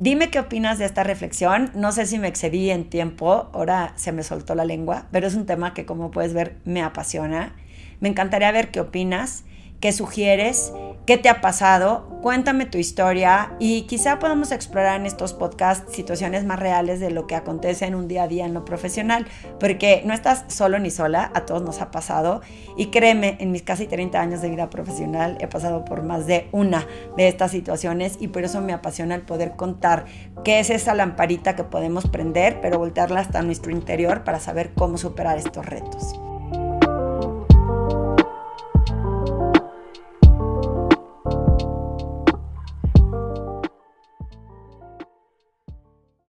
Dime 0.00 0.30
qué 0.30 0.40
opinas 0.40 0.78
de 0.78 0.86
esta 0.86 1.04
reflexión. 1.04 1.70
No 1.74 1.92
sé 1.92 2.06
si 2.06 2.18
me 2.18 2.26
excedí 2.26 2.70
en 2.70 2.90
tiempo, 2.90 3.50
ahora 3.52 3.92
se 3.94 4.10
me 4.10 4.24
soltó 4.24 4.56
la 4.56 4.64
lengua, 4.64 5.06
pero 5.12 5.28
es 5.28 5.36
un 5.36 5.46
tema 5.46 5.74
que 5.74 5.86
como 5.86 6.10
puedes 6.10 6.34
ver 6.34 6.56
me 6.64 6.82
apasiona. 6.82 7.54
Me 8.00 8.08
encantaría 8.08 8.50
ver 8.50 8.72
qué 8.72 8.80
opinas 8.80 9.44
qué 9.82 9.90
sugieres, 9.90 10.72
qué 11.06 11.18
te 11.18 11.28
ha 11.28 11.40
pasado, 11.40 12.06
cuéntame 12.22 12.66
tu 12.66 12.78
historia 12.78 13.54
y 13.58 13.82
quizá 13.82 14.18
podamos 14.18 14.52
explorar 14.52 15.00
en 15.00 15.06
estos 15.06 15.32
podcasts 15.32 15.92
situaciones 15.92 16.44
más 16.44 16.60
reales 16.60 17.00
de 17.00 17.10
lo 17.10 17.26
que 17.26 17.34
acontece 17.34 17.86
en 17.86 17.94
un 17.94 18.06
día 18.06 18.24
a 18.24 18.28
día 18.28 18.46
en 18.46 18.54
lo 18.54 18.64
profesional, 18.64 19.26
porque 19.58 20.02
no 20.04 20.14
estás 20.14 20.44
solo 20.46 20.78
ni 20.78 20.90
sola, 20.90 21.32
a 21.34 21.44
todos 21.44 21.62
nos 21.62 21.80
ha 21.80 21.90
pasado 21.90 22.40
y 22.76 22.86
créeme, 22.86 23.36
en 23.40 23.50
mis 23.50 23.62
casi 23.62 23.86
30 23.86 24.20
años 24.20 24.42
de 24.42 24.50
vida 24.50 24.70
profesional 24.70 25.36
he 25.40 25.48
pasado 25.48 25.84
por 25.84 26.02
más 26.02 26.26
de 26.26 26.48
una 26.52 26.86
de 27.16 27.28
estas 27.28 27.50
situaciones 27.50 28.16
y 28.20 28.28
por 28.28 28.44
eso 28.44 28.60
me 28.60 28.72
apasiona 28.72 29.16
el 29.16 29.22
poder 29.22 29.56
contar 29.56 30.04
qué 30.44 30.60
es 30.60 30.70
esa 30.70 30.94
lamparita 30.94 31.56
que 31.56 31.64
podemos 31.64 32.06
prender, 32.06 32.60
pero 32.60 32.78
voltearla 32.78 33.20
hasta 33.20 33.42
nuestro 33.42 33.72
interior 33.72 34.22
para 34.22 34.38
saber 34.38 34.72
cómo 34.74 34.98
superar 34.98 35.36
estos 35.36 35.66
retos. 35.66 36.14